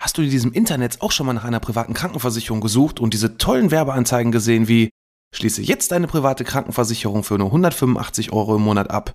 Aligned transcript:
Hast 0.00 0.16
du 0.16 0.22
in 0.22 0.30
diesem 0.30 0.52
Internet 0.52 1.00
auch 1.00 1.12
schon 1.12 1.26
mal 1.26 1.32
nach 1.32 1.44
einer 1.44 1.60
privaten 1.60 1.92
Krankenversicherung 1.92 2.60
gesucht 2.60 3.00
und 3.00 3.14
diese 3.14 3.36
tollen 3.36 3.70
Werbeanzeigen 3.70 4.32
gesehen 4.32 4.68
wie 4.68 4.90
Schließe 5.34 5.60
jetzt 5.62 5.92
deine 5.92 6.06
private 6.06 6.44
Krankenversicherung 6.44 7.24
für 7.24 7.36
nur 7.36 7.48
185 7.48 8.32
Euro 8.32 8.56
im 8.56 8.62
Monat 8.62 8.90
ab 8.90 9.12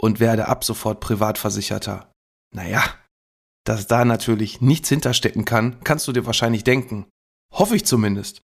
und 0.00 0.20
werde 0.20 0.48
ab 0.48 0.64
sofort 0.64 1.00
Privatversicherter? 1.00 2.12
Naja, 2.54 2.82
dass 3.64 3.86
da 3.86 4.04
natürlich 4.04 4.60
nichts 4.60 4.88
hinterstecken 4.88 5.44
kann, 5.44 5.78
kannst 5.84 6.08
du 6.08 6.12
dir 6.12 6.26
wahrscheinlich 6.26 6.64
denken. 6.64 7.06
Hoffe 7.52 7.76
ich 7.76 7.84
zumindest. 7.84 8.40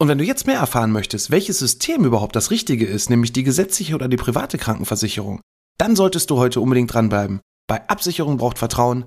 Und 0.00 0.08
wenn 0.08 0.18
du 0.18 0.24
jetzt 0.24 0.46
mehr 0.46 0.58
erfahren 0.58 0.92
möchtest, 0.92 1.30
welches 1.30 1.58
System 1.58 2.04
überhaupt 2.04 2.36
das 2.36 2.50
Richtige 2.50 2.86
ist, 2.86 3.10
nämlich 3.10 3.32
die 3.32 3.42
gesetzliche 3.42 3.94
oder 3.94 4.08
die 4.08 4.16
private 4.16 4.58
Krankenversicherung, 4.58 5.40
dann 5.76 5.96
solltest 5.96 6.30
du 6.30 6.38
heute 6.38 6.60
unbedingt 6.60 6.92
dranbleiben. 6.92 7.40
Bei 7.68 7.88
Absicherung 7.88 8.36
braucht 8.36 8.58
Vertrauen, 8.58 9.06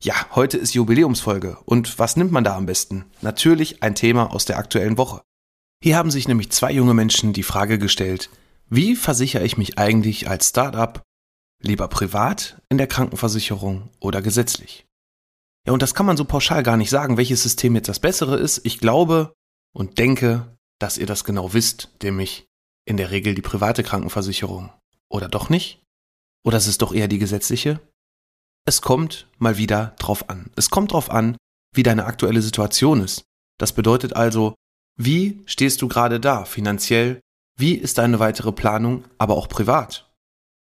Ja, 0.00 0.14
heute 0.36 0.58
ist 0.58 0.74
Jubiläumsfolge. 0.74 1.58
Und 1.64 1.98
was 1.98 2.16
nimmt 2.16 2.30
man 2.30 2.44
da 2.44 2.56
am 2.56 2.66
besten? 2.66 3.04
Natürlich 3.20 3.82
ein 3.82 3.96
Thema 3.96 4.32
aus 4.32 4.44
der 4.44 4.58
aktuellen 4.58 4.96
Woche. 4.96 5.22
Hier 5.82 5.96
haben 5.96 6.12
sich 6.12 6.28
nämlich 6.28 6.50
zwei 6.50 6.70
junge 6.72 6.94
Menschen 6.94 7.32
die 7.32 7.42
Frage 7.42 7.78
gestellt, 7.78 8.30
wie 8.68 8.94
versichere 8.94 9.44
ich 9.44 9.56
mich 9.56 9.76
eigentlich 9.76 10.28
als 10.28 10.50
Startup 10.50 11.02
lieber 11.60 11.88
privat 11.88 12.60
in 12.68 12.78
der 12.78 12.86
Krankenversicherung 12.86 13.90
oder 13.98 14.22
gesetzlich? 14.22 14.86
Ja, 15.66 15.72
und 15.72 15.82
das 15.82 15.94
kann 15.94 16.06
man 16.06 16.16
so 16.16 16.24
pauschal 16.24 16.62
gar 16.62 16.76
nicht 16.76 16.90
sagen, 16.90 17.16
welches 17.16 17.42
System 17.42 17.74
jetzt 17.74 17.88
das 17.88 17.98
bessere 17.98 18.36
ist. 18.36 18.64
Ich 18.64 18.78
glaube 18.78 19.32
und 19.74 19.98
denke, 19.98 20.56
dass 20.78 20.96
ihr 20.96 21.06
das 21.06 21.24
genau 21.24 21.54
wisst, 21.54 21.90
nämlich 22.04 22.46
in 22.84 22.96
der 22.96 23.10
Regel 23.10 23.34
die 23.34 23.42
private 23.42 23.82
Krankenversicherung. 23.82 24.70
Oder 25.08 25.28
doch 25.28 25.50
nicht? 25.50 25.82
Oder 26.44 26.58
ist 26.58 26.68
es 26.68 26.78
doch 26.78 26.94
eher 26.94 27.08
die 27.08 27.18
gesetzliche? 27.18 27.80
Es 28.68 28.82
kommt 28.82 29.26
mal 29.38 29.56
wieder 29.56 29.94
drauf 29.98 30.28
an. 30.28 30.50
Es 30.54 30.68
kommt 30.68 30.92
drauf 30.92 31.10
an, 31.10 31.38
wie 31.74 31.82
deine 31.82 32.04
aktuelle 32.04 32.42
Situation 32.42 33.00
ist. 33.00 33.22
Das 33.58 33.72
bedeutet 33.72 34.14
also, 34.14 34.56
wie 34.94 35.40
stehst 35.46 35.80
du 35.80 35.88
gerade 35.88 36.20
da 36.20 36.44
finanziell? 36.44 37.18
Wie 37.58 37.72
ist 37.72 37.96
deine 37.96 38.18
weitere 38.18 38.52
Planung, 38.52 39.04
aber 39.16 39.38
auch 39.38 39.48
privat? 39.48 40.12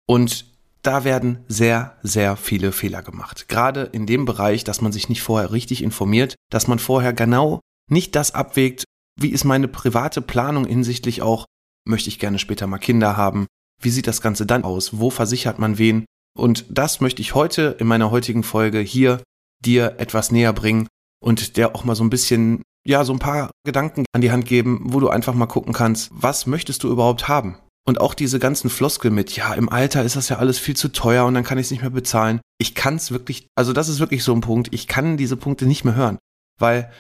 Und 0.08 0.46
da 0.82 1.04
werden 1.04 1.44
sehr, 1.50 1.98
sehr 2.02 2.38
viele 2.38 2.72
Fehler 2.72 3.04
gemacht. 3.04 3.50
Gerade 3.50 3.82
in 3.92 4.06
dem 4.06 4.24
Bereich, 4.24 4.64
dass 4.64 4.80
man 4.80 4.94
sich 4.94 5.10
nicht 5.10 5.22
vorher 5.22 5.52
richtig 5.52 5.84
informiert, 5.84 6.36
dass 6.50 6.70
man 6.70 6.80
vorher 6.80 7.12
genau 7.12 7.60
nicht 7.92 8.16
das 8.16 8.34
abwägt, 8.34 8.86
wie 9.20 9.28
ist 9.28 9.44
meine 9.44 9.68
private 9.68 10.22
Planung 10.22 10.64
hinsichtlich 10.64 11.22
auch, 11.22 11.44
möchte 11.86 12.08
ich 12.08 12.18
gerne 12.18 12.40
später 12.40 12.66
mal 12.66 12.78
Kinder 12.78 13.18
haben? 13.18 13.48
Wie 13.82 13.90
sieht 13.90 14.08
das 14.08 14.22
Ganze 14.22 14.46
dann 14.46 14.64
aus? 14.64 15.00
Wo 15.00 15.10
versichert 15.10 15.60
man 15.60 15.78
wen? 15.78 16.06
Und 16.38 16.66
das 16.70 17.02
möchte 17.02 17.22
ich 17.22 17.36
heute 17.36 17.76
in 17.80 17.88
meiner 17.88 18.12
heutigen 18.12 18.44
Folge 18.44 18.80
hier 18.80 19.22
dir 19.64 19.96
etwas 19.98 20.32
näher 20.32 20.54
bringen 20.54 20.88
und 21.22 21.58
der 21.58 21.76
auch 21.76 21.84
mal 21.84 21.96
so 21.96 22.04
ein 22.04 22.10
bisschen, 22.10 22.64
ja, 22.86 23.04
so 23.04 23.14
ein 23.14 23.20
paar 23.20 23.52
Gedanken 23.66 24.06
an 24.14 24.22
die 24.22 24.32
Hand 24.32 24.46
geben, 24.46 24.82
wo 24.86 25.00
du 25.00 25.10
einfach 25.10 25.34
mal 25.34 25.48
gucken 25.48 25.74
kannst, 25.74 26.10
was 26.14 26.46
möchtest 26.46 26.84
du 26.84 26.90
überhaupt 26.90 27.28
haben? 27.28 27.58
Und 27.88 28.02
auch 28.02 28.14
diese 28.14 28.40
ganzen 28.40 28.70
Floskel 28.70 29.12
mit, 29.12 29.36
ja, 29.36 29.54
im 29.54 29.70
Alter 29.70 30.04
ist 30.04 30.16
das 30.16 30.30
ja 30.30 30.38
alles 30.38 30.60
viel 30.60 30.76
zu 30.76 30.90
teuer 30.90 31.26
und 31.26 31.34
dann 31.34 31.44
kann 31.44 31.58
ich 31.58 31.68
es 31.68 31.72
nicht 31.72 31.82
mehr 31.82 31.90
bezahlen. 31.90 32.40
Ich 32.60 32.76
kann 32.76 32.96
es 32.96 33.12
wirklich, 33.12 33.48
also 33.56 33.74
das 33.74 33.90
ist 33.90 34.00
wirklich 34.00 34.24
so 34.24 34.34
ein 34.34 34.42
Punkt, 34.42 34.74
ich 34.74 34.88
kann 34.88 35.18
diese 35.18 35.38
Punkte 35.38 35.66
nicht 35.66 35.86
mehr 35.86 35.96
hören, 35.96 36.20
weil 36.60 36.92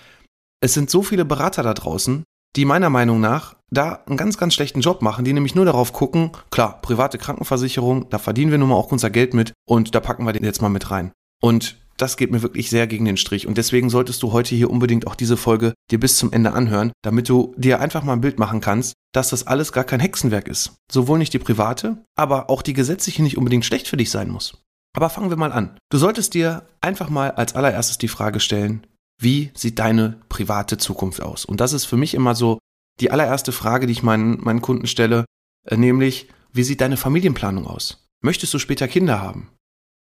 es 0.62 0.74
sind 0.74 0.90
so 0.90 1.04
viele 1.04 1.26
Berater 1.26 1.64
da 1.64 1.74
draußen, 1.74 2.24
die 2.56 2.66
meiner 2.66 2.90
Meinung 2.90 3.20
nach 3.20 3.56
da 3.72 4.04
einen 4.06 4.18
ganz, 4.18 4.38
ganz 4.38 4.54
schlechten 4.54 4.82
Job 4.82 5.02
machen, 5.02 5.26
die 5.26 5.34
nämlich 5.34 5.56
nur 5.56 5.66
darauf 5.66 5.94
gucken, 5.94 6.32
klar, 6.50 6.82
private 6.82 7.18
Krankenversicherung, 7.18 8.10
da 8.10 8.18
verdienen 8.18 8.52
wir 8.52 8.58
nun 8.58 8.70
mal 8.70 8.76
auch 8.76 8.92
unser 8.92 9.10
Geld 9.10 9.34
mit 9.34 9.54
und 9.68 9.94
da 9.94 10.00
packen 10.00 10.26
wir 10.26 10.34
den 10.34 10.44
jetzt 10.44 10.62
mal 10.62 10.70
mit 10.70 10.90
rein. 10.90 11.12
Und 11.42 11.78
das 11.98 12.18
geht 12.18 12.32
mir 12.32 12.42
wirklich 12.42 12.70
sehr 12.70 12.88
gegen 12.88 13.06
den 13.06 13.18
Strich 13.18 13.46
und 13.46 13.58
deswegen 13.58 13.90
solltest 13.90 14.24
du 14.24 14.32
heute 14.32 14.56
hier 14.56 14.70
unbedingt 14.70 15.06
auch 15.06 15.16
diese 15.16 15.38
Folge 15.38 15.74
dir 15.92 16.00
bis 16.00 16.18
zum 16.18 16.32
Ende 16.32 16.54
anhören, 16.54 16.92
damit 17.04 17.28
du 17.28 17.54
dir 17.58 17.82
einfach 17.82 18.04
mal 18.04 18.14
ein 18.14 18.22
Bild 18.22 18.40
machen 18.40 18.62
kannst, 18.62 18.94
dass 19.14 19.30
das 19.30 19.46
alles 19.48 19.74
gar 19.74 19.84
kein 19.84 20.00
Hexenwerk 20.00 20.48
ist. 20.48 20.76
Sowohl 20.92 21.20
nicht 21.20 21.34
die 21.34 21.40
private, 21.40 21.98
aber 22.16 22.50
auch 22.50 22.62
die 22.62 22.74
gesetzliche 22.74 23.22
nicht 23.22 23.38
unbedingt 23.38 23.66
schlecht 23.66 23.88
für 23.88 23.98
dich 23.98 24.12
sein 24.12 24.30
muss. 24.30 24.58
Aber 24.96 25.10
fangen 25.10 25.30
wir 25.30 25.38
mal 25.38 25.52
an. 25.52 25.78
Du 25.92 25.98
solltest 25.98 26.34
dir 26.34 26.64
einfach 26.82 27.10
mal 27.10 27.32
als 27.32 27.54
allererstes 27.54 27.98
die 27.98 28.08
Frage 28.08 28.40
stellen, 28.40 28.88
wie 29.20 29.52
sieht 29.54 29.80
deine 29.80 30.20
private 30.30 30.78
Zukunft 30.78 31.22
aus? 31.22 31.46
Und 31.46 31.60
das 31.60 31.74
ist 31.74 31.86
für 31.86 31.98
mich 31.98 32.14
immer 32.14 32.36
so 32.36 32.60
die 33.00 33.12
allererste 33.12 33.52
Frage, 33.52 33.86
die 33.86 33.94
ich 33.94 34.04
meinen, 34.04 34.42
meinen 34.44 34.62
Kunden 34.62 34.88
stelle, 34.88 35.26
äh, 35.66 35.78
nämlich, 35.78 36.30
wie 36.52 36.64
sieht 36.64 36.82
deine 36.82 36.98
Familienplanung 36.98 37.68
aus? 37.68 38.08
Möchtest 38.22 38.54
du 38.54 38.60
später 38.60 38.88
Kinder 38.88 39.22
haben? 39.22 39.50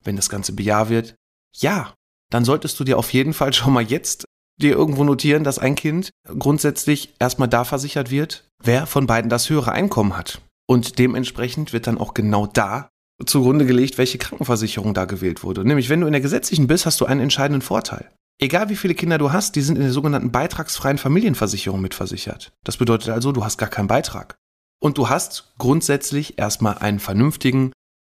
Wenn 0.04 0.16
das 0.16 0.30
Ganze 0.30 0.54
bejaht 0.54 0.90
wird, 0.90 1.16
ja, 1.56 1.94
dann 2.32 2.46
solltest 2.46 2.80
du 2.80 2.84
dir 2.84 2.98
auf 2.98 3.14
jeden 3.14 3.34
Fall 3.34 3.54
schon 3.54 3.74
mal 3.74 3.84
jetzt 3.84 4.26
dir 4.60 4.76
irgendwo 4.76 5.04
notieren, 5.04 5.44
dass 5.44 5.60
ein 5.60 5.76
Kind 5.76 6.12
grundsätzlich 6.26 7.14
erstmal 7.20 7.48
da 7.48 7.64
versichert 7.64 8.12
wird, 8.12 8.48
wer 8.64 8.86
von 8.86 9.08
beiden 9.08 9.30
das 9.30 9.50
höhere 9.50 9.72
Einkommen 9.72 10.18
hat. 10.18 10.42
Und 10.68 11.00
dementsprechend 11.00 11.74
wird 11.74 11.88
dann 11.88 11.98
auch 11.98 12.14
genau 12.14 12.48
da 12.48 12.90
zugrunde 13.26 13.66
gelegt, 13.66 13.98
welche 13.98 14.18
Krankenversicherung 14.18 14.94
da 14.94 15.06
gewählt 15.06 15.44
wurde. 15.44 15.66
Nämlich, 15.66 15.90
wenn 15.90 16.02
du 16.02 16.08
in 16.08 16.14
der 16.14 16.22
gesetzlichen 16.22 16.68
bist, 16.68 16.86
hast 16.86 17.02
du 17.02 17.06
einen 17.06 17.22
entscheidenden 17.22 17.62
Vorteil. 17.62 18.10
Egal 18.44 18.70
wie 18.70 18.76
viele 18.76 18.96
Kinder 18.96 19.20
du 19.20 19.32
hast, 19.32 19.56
die 19.56 19.62
sind 19.62 19.76
in 19.76 19.84
der 19.84 19.92
sogenannten 19.92 20.32
beitragsfreien 20.32 20.98
Familienversicherung 20.98 21.80
mitversichert. 21.80 22.52
Das 22.64 22.78
bedeutet 22.78 23.10
also, 23.10 23.32
du 23.32 23.46
hast 23.46 23.60
gar 23.60 23.70
keinen 23.70 23.88
Beitrag. 23.88 24.36
Und 24.82 24.98
du 24.98 25.10
hast 25.10 25.54
grundsätzlich 25.60 26.40
erstmal 26.40 26.80
einen 26.80 27.00
vernünftigen 27.00 27.72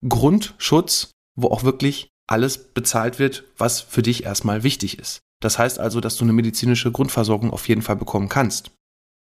Grundschutz, 0.08 1.12
wo 1.36 1.48
auch 1.48 1.64
wirklich 1.64 2.10
alles 2.28 2.58
bezahlt 2.74 3.20
wird, 3.20 3.46
was 3.58 3.80
für 3.80 4.02
dich 4.02 4.26
erstmal 4.26 4.64
wichtig 4.64 5.00
ist. 5.00 5.20
Das 5.42 5.58
heißt 5.58 5.80
also, 5.80 6.02
dass 6.02 6.18
du 6.18 6.26
eine 6.26 6.34
medizinische 6.34 6.92
Grundversorgung 6.92 7.52
auf 7.52 7.70
jeden 7.70 7.82
Fall 7.82 7.96
bekommen 7.96 8.28
kannst. 8.28 8.72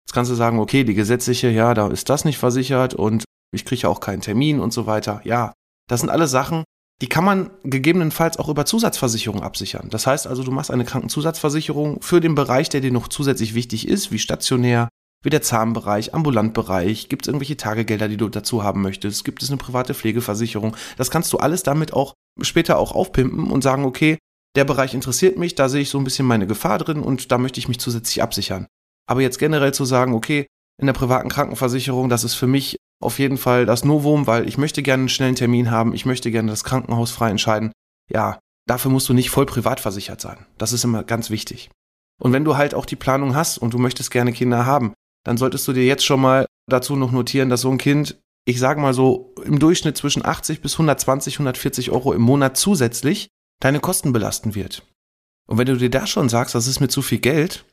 Jetzt 0.04 0.12
kannst 0.12 0.30
du 0.30 0.34
sagen, 0.34 0.58
okay, 0.58 0.84
die 0.84 0.94
gesetzliche, 0.94 1.48
ja, 1.48 1.72
da 1.72 1.88
ist 1.88 2.10
das 2.10 2.26
nicht 2.26 2.36
versichert 2.36 2.92
und 2.92 3.24
ich 3.54 3.64
kriege 3.64 3.88
auch 3.88 4.00
keinen 4.00 4.20
Termin 4.20 4.60
und 4.60 4.74
so 4.74 4.84
weiter. 4.84 5.22
Ja, 5.24 5.54
das 5.88 6.00
sind 6.00 6.10
alles 6.10 6.30
Sachen, 6.30 6.64
die 7.02 7.08
kann 7.08 7.24
man 7.24 7.50
gegebenenfalls 7.64 8.38
auch 8.38 8.48
über 8.48 8.64
Zusatzversicherung 8.64 9.42
absichern. 9.42 9.88
Das 9.90 10.06
heißt 10.06 10.28
also, 10.28 10.44
du 10.44 10.52
machst 10.52 10.70
eine 10.70 10.84
Krankenzusatzversicherung 10.84 12.00
für 12.00 12.20
den 12.20 12.36
Bereich, 12.36 12.68
der 12.68 12.80
dir 12.80 12.92
noch 12.92 13.08
zusätzlich 13.08 13.54
wichtig 13.54 13.88
ist, 13.88 14.12
wie 14.12 14.20
stationär, 14.20 14.88
wie 15.24 15.30
der 15.30 15.42
Zahnbereich, 15.42 16.14
Ambulantbereich, 16.14 17.08
gibt 17.08 17.24
es 17.24 17.28
irgendwelche 17.28 17.56
Tagegelder, 17.56 18.06
die 18.06 18.16
du 18.16 18.28
dazu 18.28 18.62
haben 18.62 18.82
möchtest, 18.82 19.24
gibt 19.24 19.42
es 19.42 19.50
eine 19.50 19.56
private 19.56 19.94
Pflegeversicherung. 19.94 20.76
Das 20.96 21.10
kannst 21.10 21.32
du 21.32 21.38
alles 21.38 21.64
damit 21.64 21.92
auch 21.92 22.14
später 22.40 22.78
auch 22.78 22.92
aufpimpen 22.92 23.50
und 23.50 23.62
sagen, 23.62 23.84
okay, 23.84 24.18
der 24.54 24.64
Bereich 24.64 24.94
interessiert 24.94 25.36
mich, 25.36 25.56
da 25.56 25.68
sehe 25.68 25.82
ich 25.82 25.90
so 25.90 25.98
ein 25.98 26.04
bisschen 26.04 26.26
meine 26.26 26.46
Gefahr 26.46 26.78
drin 26.78 27.00
und 27.00 27.32
da 27.32 27.38
möchte 27.38 27.58
ich 27.58 27.66
mich 27.66 27.80
zusätzlich 27.80 28.22
absichern. 28.22 28.68
Aber 29.08 29.22
jetzt 29.22 29.40
generell 29.40 29.74
zu 29.74 29.84
sagen, 29.84 30.14
okay, 30.14 30.46
in 30.80 30.86
der 30.86 30.92
privaten 30.92 31.30
Krankenversicherung, 31.30 32.08
das 32.08 32.22
ist 32.22 32.34
für 32.34 32.46
mich 32.46 32.76
auf 33.02 33.18
jeden 33.18 33.38
Fall 33.38 33.66
das 33.66 33.84
Novum, 33.84 34.26
weil 34.26 34.48
ich 34.48 34.58
möchte 34.58 34.82
gerne 34.82 35.02
einen 35.02 35.08
schnellen 35.08 35.34
Termin 35.34 35.70
haben, 35.70 35.94
ich 35.94 36.06
möchte 36.06 36.30
gerne 36.30 36.50
das 36.50 36.64
Krankenhaus 36.64 37.10
frei 37.10 37.30
entscheiden. 37.30 37.72
Ja, 38.10 38.38
dafür 38.66 38.90
musst 38.90 39.08
du 39.08 39.14
nicht 39.14 39.30
voll 39.30 39.46
privat 39.46 39.80
versichert 39.80 40.20
sein. 40.20 40.46
Das 40.58 40.72
ist 40.72 40.84
immer 40.84 41.02
ganz 41.04 41.30
wichtig. 41.30 41.70
Und 42.20 42.32
wenn 42.32 42.44
du 42.44 42.56
halt 42.56 42.74
auch 42.74 42.86
die 42.86 42.96
Planung 42.96 43.34
hast 43.34 43.58
und 43.58 43.74
du 43.74 43.78
möchtest 43.78 44.10
gerne 44.10 44.32
Kinder 44.32 44.66
haben, 44.66 44.94
dann 45.24 45.36
solltest 45.36 45.66
du 45.66 45.72
dir 45.72 45.84
jetzt 45.84 46.04
schon 46.04 46.20
mal 46.20 46.46
dazu 46.68 46.96
noch 46.96 47.12
notieren, 47.12 47.48
dass 47.48 47.62
so 47.62 47.70
ein 47.70 47.78
Kind, 47.78 48.20
ich 48.44 48.58
sage 48.58 48.80
mal 48.80 48.94
so, 48.94 49.34
im 49.44 49.58
Durchschnitt 49.58 49.96
zwischen 49.96 50.24
80 50.24 50.60
bis 50.60 50.74
120, 50.74 51.34
140 51.34 51.90
Euro 51.90 52.12
im 52.12 52.22
Monat 52.22 52.56
zusätzlich 52.56 53.28
deine 53.60 53.80
Kosten 53.80 54.12
belasten 54.12 54.54
wird. 54.54 54.86
Und 55.48 55.58
wenn 55.58 55.66
du 55.66 55.76
dir 55.76 55.90
da 55.90 56.06
schon 56.06 56.28
sagst, 56.28 56.54
das 56.54 56.66
ist 56.66 56.80
mir 56.80 56.88
zu 56.88 57.02
viel 57.02 57.18
Geld, 57.18 57.64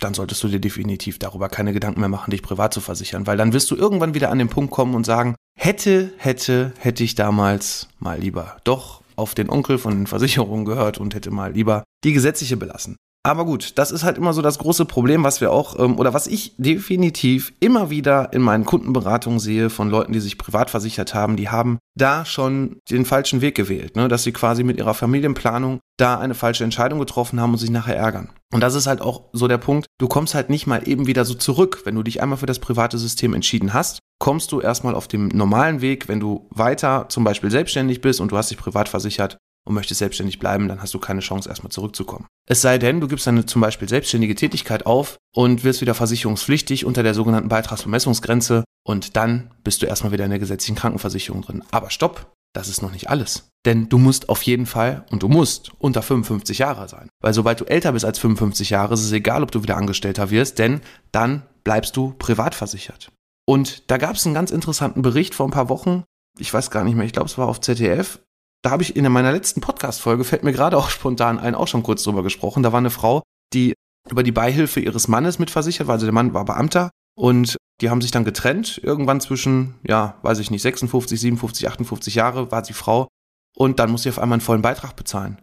dann 0.00 0.14
solltest 0.14 0.42
du 0.42 0.48
dir 0.48 0.60
definitiv 0.60 1.18
darüber 1.18 1.48
keine 1.48 1.72
Gedanken 1.72 2.00
mehr 2.00 2.08
machen, 2.08 2.30
dich 2.30 2.42
privat 2.42 2.74
zu 2.74 2.80
versichern, 2.80 3.26
weil 3.26 3.36
dann 3.36 3.52
wirst 3.52 3.70
du 3.70 3.76
irgendwann 3.76 4.14
wieder 4.14 4.30
an 4.30 4.38
den 4.38 4.48
Punkt 4.48 4.70
kommen 4.70 4.94
und 4.94 5.04
sagen, 5.04 5.36
hätte, 5.58 6.12
hätte, 6.18 6.72
hätte 6.78 7.04
ich 7.04 7.14
damals 7.14 7.88
mal 7.98 8.18
lieber 8.18 8.56
doch 8.64 9.02
auf 9.16 9.34
den 9.34 9.50
Onkel 9.50 9.78
von 9.78 9.94
den 9.94 10.06
Versicherungen 10.06 10.64
gehört 10.64 10.98
und 10.98 11.14
hätte 11.14 11.30
mal 11.30 11.52
lieber 11.52 11.84
die 12.04 12.12
gesetzliche 12.12 12.56
belassen. 12.56 12.96
Aber 13.22 13.44
gut, 13.44 13.76
das 13.76 13.90
ist 13.90 14.02
halt 14.02 14.16
immer 14.16 14.32
so 14.32 14.40
das 14.40 14.58
große 14.58 14.86
Problem, 14.86 15.24
was 15.24 15.42
wir 15.42 15.52
auch, 15.52 15.78
ähm, 15.78 15.98
oder 15.98 16.14
was 16.14 16.26
ich 16.26 16.54
definitiv 16.56 17.52
immer 17.60 17.90
wieder 17.90 18.32
in 18.32 18.40
meinen 18.40 18.64
Kundenberatungen 18.64 19.38
sehe 19.38 19.68
von 19.68 19.90
Leuten, 19.90 20.14
die 20.14 20.20
sich 20.20 20.38
privat 20.38 20.70
versichert 20.70 21.12
haben, 21.12 21.36
die 21.36 21.50
haben 21.50 21.78
da 21.98 22.24
schon 22.24 22.78
den 22.90 23.04
falschen 23.04 23.42
Weg 23.42 23.54
gewählt, 23.54 23.94
ne? 23.94 24.08
dass 24.08 24.22
sie 24.22 24.32
quasi 24.32 24.64
mit 24.64 24.78
ihrer 24.78 24.94
Familienplanung 24.94 25.80
da 25.98 26.18
eine 26.18 26.34
falsche 26.34 26.64
Entscheidung 26.64 26.98
getroffen 26.98 27.40
haben 27.40 27.52
und 27.52 27.58
sich 27.58 27.68
nachher 27.68 27.96
ärgern. 27.96 28.30
Und 28.54 28.62
das 28.62 28.74
ist 28.74 28.86
halt 28.86 29.02
auch 29.02 29.24
so 29.34 29.48
der 29.48 29.58
Punkt, 29.58 29.86
du 29.98 30.08
kommst 30.08 30.34
halt 30.34 30.48
nicht 30.48 30.66
mal 30.66 30.88
eben 30.88 31.06
wieder 31.06 31.26
so 31.26 31.34
zurück, 31.34 31.82
wenn 31.84 31.96
du 31.96 32.02
dich 32.02 32.22
einmal 32.22 32.38
für 32.38 32.46
das 32.46 32.58
private 32.58 32.96
System 32.96 33.34
entschieden 33.34 33.74
hast, 33.74 33.98
kommst 34.18 34.50
du 34.50 34.60
erstmal 34.60 34.94
auf 34.94 35.08
dem 35.08 35.28
normalen 35.28 35.82
Weg, 35.82 36.08
wenn 36.08 36.20
du 36.20 36.48
weiter 36.50 37.06
zum 37.10 37.24
Beispiel 37.24 37.50
selbstständig 37.50 38.00
bist 38.00 38.20
und 38.20 38.32
du 38.32 38.38
hast 38.38 38.50
dich 38.50 38.58
privat 38.58 38.88
versichert, 38.88 39.36
und 39.66 39.74
möchtest 39.74 39.98
selbstständig 39.98 40.38
bleiben, 40.38 40.68
dann 40.68 40.80
hast 40.82 40.94
du 40.94 40.98
keine 40.98 41.20
Chance, 41.20 41.48
erstmal 41.48 41.70
zurückzukommen. 41.70 42.26
Es 42.48 42.62
sei 42.62 42.78
denn, 42.78 43.00
du 43.00 43.08
gibst 43.08 43.26
deine 43.26 43.46
zum 43.46 43.60
Beispiel 43.60 43.88
selbstständige 43.88 44.34
Tätigkeit 44.34 44.86
auf 44.86 45.18
und 45.34 45.64
wirst 45.64 45.80
wieder 45.80 45.94
versicherungspflichtig 45.94 46.84
unter 46.84 47.02
der 47.02 47.14
sogenannten 47.14 47.48
Beitragsvermessungsgrenze 47.48 48.64
und 48.84 49.16
dann 49.16 49.50
bist 49.62 49.82
du 49.82 49.86
erstmal 49.86 50.12
wieder 50.12 50.24
in 50.24 50.30
der 50.30 50.38
gesetzlichen 50.38 50.76
Krankenversicherung 50.76 51.42
drin. 51.42 51.62
Aber 51.70 51.90
stopp, 51.90 52.32
das 52.52 52.68
ist 52.68 52.82
noch 52.82 52.92
nicht 52.92 53.08
alles. 53.08 53.48
Denn 53.66 53.88
du 53.88 53.98
musst 53.98 54.28
auf 54.28 54.42
jeden 54.42 54.66
Fall 54.66 55.04
und 55.10 55.22
du 55.22 55.28
musst 55.28 55.70
unter 55.78 56.02
55 56.02 56.58
Jahre 56.58 56.88
sein. 56.88 57.08
Weil 57.22 57.34
sobald 57.34 57.60
du 57.60 57.64
älter 57.66 57.92
bist 57.92 58.04
als 58.04 58.18
55 58.18 58.70
Jahre, 58.70 58.94
ist 58.94 59.04
es 59.04 59.12
egal, 59.12 59.42
ob 59.42 59.52
du 59.52 59.62
wieder 59.62 59.76
Angestellter 59.76 60.30
wirst, 60.30 60.58
denn 60.58 60.80
dann 61.12 61.42
bleibst 61.62 61.96
du 61.96 62.14
privat 62.18 62.54
versichert. 62.54 63.12
Und 63.46 63.90
da 63.90 63.98
gab 63.98 64.16
es 64.16 64.24
einen 64.24 64.34
ganz 64.34 64.50
interessanten 64.50 65.02
Bericht 65.02 65.34
vor 65.34 65.46
ein 65.46 65.52
paar 65.52 65.68
Wochen. 65.68 66.04
Ich 66.38 66.52
weiß 66.52 66.70
gar 66.70 66.84
nicht 66.84 66.94
mehr, 66.96 67.04
ich 67.04 67.12
glaube, 67.12 67.28
es 67.28 67.36
war 67.36 67.48
auf 67.48 67.60
ZDF 67.60 68.20
da 68.62 68.70
habe 68.70 68.82
ich 68.82 68.96
in 68.96 69.10
meiner 69.10 69.32
letzten 69.32 69.60
Podcast-Folge, 69.60 70.24
fällt 70.24 70.44
mir 70.44 70.52
gerade 70.52 70.76
auch 70.76 70.90
spontan 70.90 71.38
ein, 71.38 71.54
auch 71.54 71.68
schon 71.68 71.82
kurz 71.82 72.02
drüber 72.02 72.22
gesprochen. 72.22 72.62
Da 72.62 72.72
war 72.72 72.78
eine 72.78 72.90
Frau, 72.90 73.22
die 73.52 73.74
über 74.08 74.22
die 74.22 74.32
Beihilfe 74.32 74.80
ihres 74.80 75.08
Mannes 75.08 75.38
mitversichert 75.38 75.86
war. 75.86 75.94
Also 75.94 76.06
der 76.06 76.12
Mann 76.12 76.34
war 76.34 76.44
Beamter 76.44 76.90
und 77.16 77.56
die 77.80 77.90
haben 77.90 78.02
sich 78.02 78.10
dann 78.10 78.24
getrennt. 78.24 78.80
Irgendwann 78.82 79.20
zwischen, 79.20 79.76
ja, 79.86 80.18
weiß 80.22 80.38
ich 80.40 80.50
nicht, 80.50 80.62
56, 80.62 81.18
57, 81.20 81.68
58 81.68 82.14
Jahre 82.14 82.50
war 82.50 82.64
sie 82.64 82.74
Frau. 82.74 83.08
Und 83.56 83.78
dann 83.78 83.90
muss 83.90 84.02
sie 84.02 84.10
auf 84.10 84.18
einmal 84.18 84.36
einen 84.36 84.42
vollen 84.42 84.62
Beitrag 84.62 84.94
bezahlen. 84.96 85.40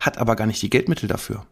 Hat 0.00 0.18
aber 0.18 0.36
gar 0.36 0.46
nicht 0.46 0.62
die 0.62 0.70
Geldmittel 0.70 1.08
dafür. 1.08 1.46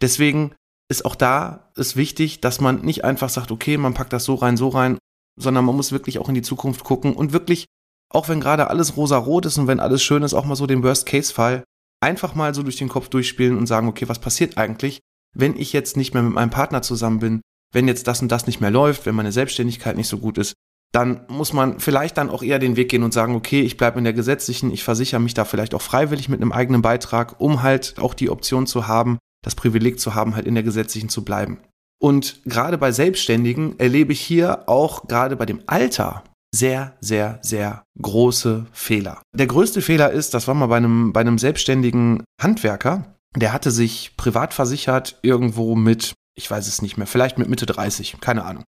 Deswegen 0.00 0.54
ist 0.88 1.04
auch 1.04 1.16
da 1.16 1.70
es 1.76 1.96
wichtig, 1.96 2.40
dass 2.40 2.60
man 2.60 2.82
nicht 2.82 3.04
einfach 3.04 3.28
sagt, 3.28 3.50
okay, 3.50 3.76
man 3.76 3.94
packt 3.94 4.12
das 4.12 4.24
so 4.24 4.34
rein, 4.34 4.56
so 4.56 4.68
rein, 4.68 4.98
sondern 5.36 5.64
man 5.64 5.76
muss 5.76 5.92
wirklich 5.92 6.18
auch 6.18 6.28
in 6.28 6.34
die 6.34 6.42
Zukunft 6.42 6.84
gucken 6.84 7.14
und 7.14 7.32
wirklich 7.32 7.66
auch 8.10 8.28
wenn 8.28 8.40
gerade 8.40 8.70
alles 8.70 8.96
rosa-rot 8.96 9.46
ist 9.46 9.58
und 9.58 9.66
wenn 9.66 9.80
alles 9.80 10.02
schön 10.02 10.22
ist, 10.22 10.34
auch 10.34 10.44
mal 10.44 10.56
so 10.56 10.66
den 10.66 10.82
Worst-Case-Fall 10.82 11.64
einfach 12.00 12.34
mal 12.34 12.54
so 12.54 12.62
durch 12.62 12.76
den 12.76 12.88
Kopf 12.88 13.08
durchspielen 13.08 13.56
und 13.56 13.66
sagen, 13.66 13.88
okay, 13.88 14.08
was 14.08 14.18
passiert 14.18 14.58
eigentlich, 14.58 15.00
wenn 15.34 15.56
ich 15.56 15.72
jetzt 15.72 15.96
nicht 15.96 16.14
mehr 16.14 16.22
mit 16.22 16.34
meinem 16.34 16.50
Partner 16.50 16.82
zusammen 16.82 17.18
bin, 17.18 17.40
wenn 17.72 17.88
jetzt 17.88 18.06
das 18.06 18.22
und 18.22 18.30
das 18.30 18.46
nicht 18.46 18.60
mehr 18.60 18.70
läuft, 18.70 19.06
wenn 19.06 19.14
meine 19.14 19.32
Selbstständigkeit 19.32 19.96
nicht 19.96 20.08
so 20.08 20.18
gut 20.18 20.38
ist, 20.38 20.54
dann 20.92 21.22
muss 21.28 21.52
man 21.52 21.80
vielleicht 21.80 22.16
dann 22.16 22.30
auch 22.30 22.42
eher 22.42 22.60
den 22.60 22.76
Weg 22.76 22.88
gehen 22.88 23.02
und 23.02 23.12
sagen, 23.12 23.34
okay, 23.34 23.62
ich 23.62 23.76
bleibe 23.76 23.98
in 23.98 24.04
der 24.04 24.12
gesetzlichen, 24.12 24.72
ich 24.72 24.84
versichere 24.84 25.20
mich 25.20 25.34
da 25.34 25.44
vielleicht 25.44 25.74
auch 25.74 25.82
freiwillig 25.82 26.28
mit 26.28 26.40
einem 26.40 26.52
eigenen 26.52 26.82
Beitrag, 26.82 27.40
um 27.40 27.62
halt 27.62 27.96
auch 27.98 28.14
die 28.14 28.30
Option 28.30 28.68
zu 28.68 28.86
haben, 28.86 29.18
das 29.44 29.56
Privileg 29.56 29.98
zu 29.98 30.14
haben, 30.14 30.36
halt 30.36 30.46
in 30.46 30.54
der 30.54 30.62
gesetzlichen 30.62 31.08
zu 31.08 31.24
bleiben. 31.24 31.58
Und 32.00 32.42
gerade 32.44 32.78
bei 32.78 32.92
Selbstständigen 32.92 33.78
erlebe 33.80 34.12
ich 34.12 34.20
hier 34.20 34.68
auch 34.68 35.08
gerade 35.08 35.36
bei 35.36 35.46
dem 35.46 35.62
Alter 35.66 36.22
sehr, 36.54 36.96
sehr, 37.00 37.40
sehr 37.42 37.84
große 38.00 38.66
Fehler. 38.72 39.20
Der 39.34 39.48
größte 39.48 39.82
Fehler 39.82 40.12
ist, 40.12 40.34
das 40.34 40.46
war 40.46 40.54
mal 40.54 40.66
bei 40.66 40.76
einem, 40.76 41.12
bei 41.12 41.20
einem 41.20 41.38
selbstständigen 41.38 42.22
Handwerker, 42.40 43.16
der 43.36 43.52
hatte 43.52 43.72
sich 43.72 44.16
privat 44.16 44.54
versichert 44.54 45.18
irgendwo 45.22 45.74
mit, 45.74 46.14
ich 46.36 46.48
weiß 46.48 46.68
es 46.68 46.80
nicht 46.80 46.96
mehr, 46.96 47.08
vielleicht 47.08 47.38
mit 47.38 47.48
Mitte 47.48 47.66
30, 47.66 48.18
keine 48.20 48.44
Ahnung. 48.44 48.62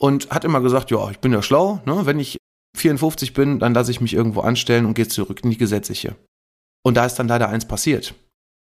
Und 0.00 0.30
hat 0.30 0.44
immer 0.44 0.60
gesagt, 0.60 0.90
ja, 0.90 1.10
ich 1.10 1.18
bin 1.18 1.32
ja 1.32 1.42
schlau, 1.42 1.82
ne? 1.84 2.06
wenn 2.06 2.18
ich 2.18 2.38
54 2.76 3.34
bin, 3.34 3.58
dann 3.58 3.74
lasse 3.74 3.90
ich 3.90 4.00
mich 4.00 4.14
irgendwo 4.14 4.40
anstellen 4.40 4.86
und 4.86 4.94
gehe 4.94 5.08
zurück 5.08 5.40
in 5.44 5.50
die 5.50 5.58
gesetzliche. 5.58 6.16
Und 6.82 6.96
da 6.96 7.04
ist 7.04 7.16
dann 7.16 7.28
leider 7.28 7.50
eins 7.50 7.66
passiert. 7.66 8.14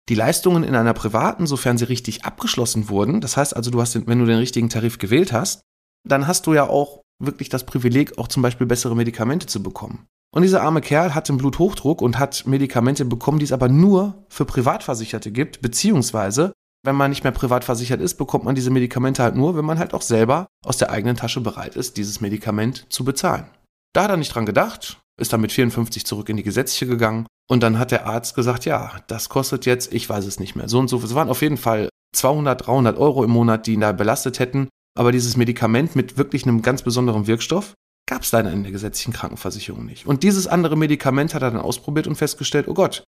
Die 0.09 0.15
Leistungen 0.15 0.65
in 0.65 0.75
einer 0.75 0.95
privaten, 0.95 1.47
sofern 1.47 1.79
sie 1.79 1.85
richtig 1.85 2.25
abgeschlossen 2.25 2.89
wurden, 2.89 3.21
das 3.21 3.37
heißt 3.37 3.55
also, 3.55 3.71
du 3.71 3.81
hast, 3.81 3.95
wenn 4.07 4.19
du 4.19 4.25
den 4.25 4.39
richtigen 4.39 4.71
Tarif 4.71 4.99
gewählt 4.99 5.33
hast, 5.33 5.61
dann 6.05 6.27
hast 6.27 6.47
du 6.47 6.55
ja 6.55 6.69
auch 6.69 7.03
wirklich 7.19 7.49
das 7.49 7.65
Privileg, 7.65 8.19
auch 8.19 8.29
zum 8.29 8.43
Beispiel 8.43 8.67
bessere 8.67 8.97
Medikamente 8.97 9.47
zu 9.47 9.63
bekommen. 9.63 10.07
Und 10.35 10.43
dieser 10.43 10.63
arme 10.63 10.81
Kerl 10.81 11.15
hat 11.15 11.29
den 11.29 11.39
Bluthochdruck 11.39 12.03
und 12.03 12.19
hat 12.19 12.47
Medikamente 12.47 13.05
bekommen, 13.05 13.39
die 13.39 13.45
es 13.45 13.53
aber 13.53 13.69
nur 13.69 14.27
für 14.29 14.45
Privatversicherte 14.45 15.33
gibt, 15.33 15.63
beziehungsweise, 15.63 16.53
wenn 16.85 16.97
man 16.97 17.11
nicht 17.11 17.25
mehr 17.25 17.33
privat 17.33 17.65
versichert 17.65 18.01
ist, 18.01 18.15
bekommt 18.15 18.45
man 18.45 18.55
diese 18.55 18.71
Medikamente 18.71 19.23
halt 19.23 19.35
nur, 19.35 19.57
wenn 19.57 19.65
man 19.65 19.79
halt 19.79 19.95
auch 19.95 20.03
selber 20.03 20.47
aus 20.65 20.77
der 20.77 20.91
eigenen 20.91 21.17
Tasche 21.17 21.41
bereit 21.41 21.75
ist, 21.77 21.97
dieses 21.97 22.21
Medikament 22.21 22.87
zu 22.91 23.05
bezahlen. 23.05 23.47
Da 23.95 24.05
hat 24.05 24.11
er 24.11 24.19
nicht 24.19 24.35
dran 24.35 24.45
gedacht, 24.45 25.01
ist 25.19 25.33
dann 25.33 25.41
mit 25.41 25.53
54 25.53 26.05
zurück 26.05 26.29
in 26.29 26.37
die 26.37 26.43
gesetzliche 26.43 26.87
gegangen 26.87 27.27
und 27.49 27.63
dann 27.63 27.79
hat 27.79 27.91
der 27.91 28.07
Arzt 28.07 28.35
gesagt, 28.35 28.65
ja, 28.67 28.93
das 29.07 29.29
kostet 29.29 29.65
jetzt, 29.65 29.93
ich 29.95 30.09
weiß 30.09 30.27
es 30.27 30.39
nicht 30.39 30.57
mehr, 30.57 30.69
so 30.69 30.79
und 30.79 30.89
so. 30.89 30.99
Es 30.99 31.15
waren 31.15 31.31
auf 31.31 31.43
jeden 31.43 31.57
Fall 31.57 31.89
200, 32.15 32.67
300 32.67 32.99
Euro 32.99 33.25
im 33.25 33.31
Monat, 33.31 33.67
die 33.67 33.75
ihn 33.75 33.81
da 33.81 33.93
belastet 33.93 34.39
hätten. 34.39 34.69
Aber 34.97 35.13
dieses 35.13 35.37
Medikament 35.37 35.95
mit 35.95 36.17
wirklich 36.17 36.45
einem 36.45 36.63
ganz 36.63 36.83
besonderen 36.83 37.27
Wirkstoff 37.27 37.75
gab 38.09 38.23
es 38.23 38.33
leider 38.33 38.53
in 38.53 38.63
der 38.63 38.73
gesetzlichen 38.73 39.13
Krankenversicherung 39.13 39.85
nicht. 39.85 40.07
Und 40.07 40.23
dieses 40.23 40.47
andere 40.47 40.77
Medikament 40.77 41.35
hat 41.35 41.43
er 41.43 41.51
dann 41.51 41.61
ausprobiert 41.61 42.07
und 42.07 42.17
festgestellt, 42.17 42.69
oh 42.69 42.75
Gott, 42.75 43.05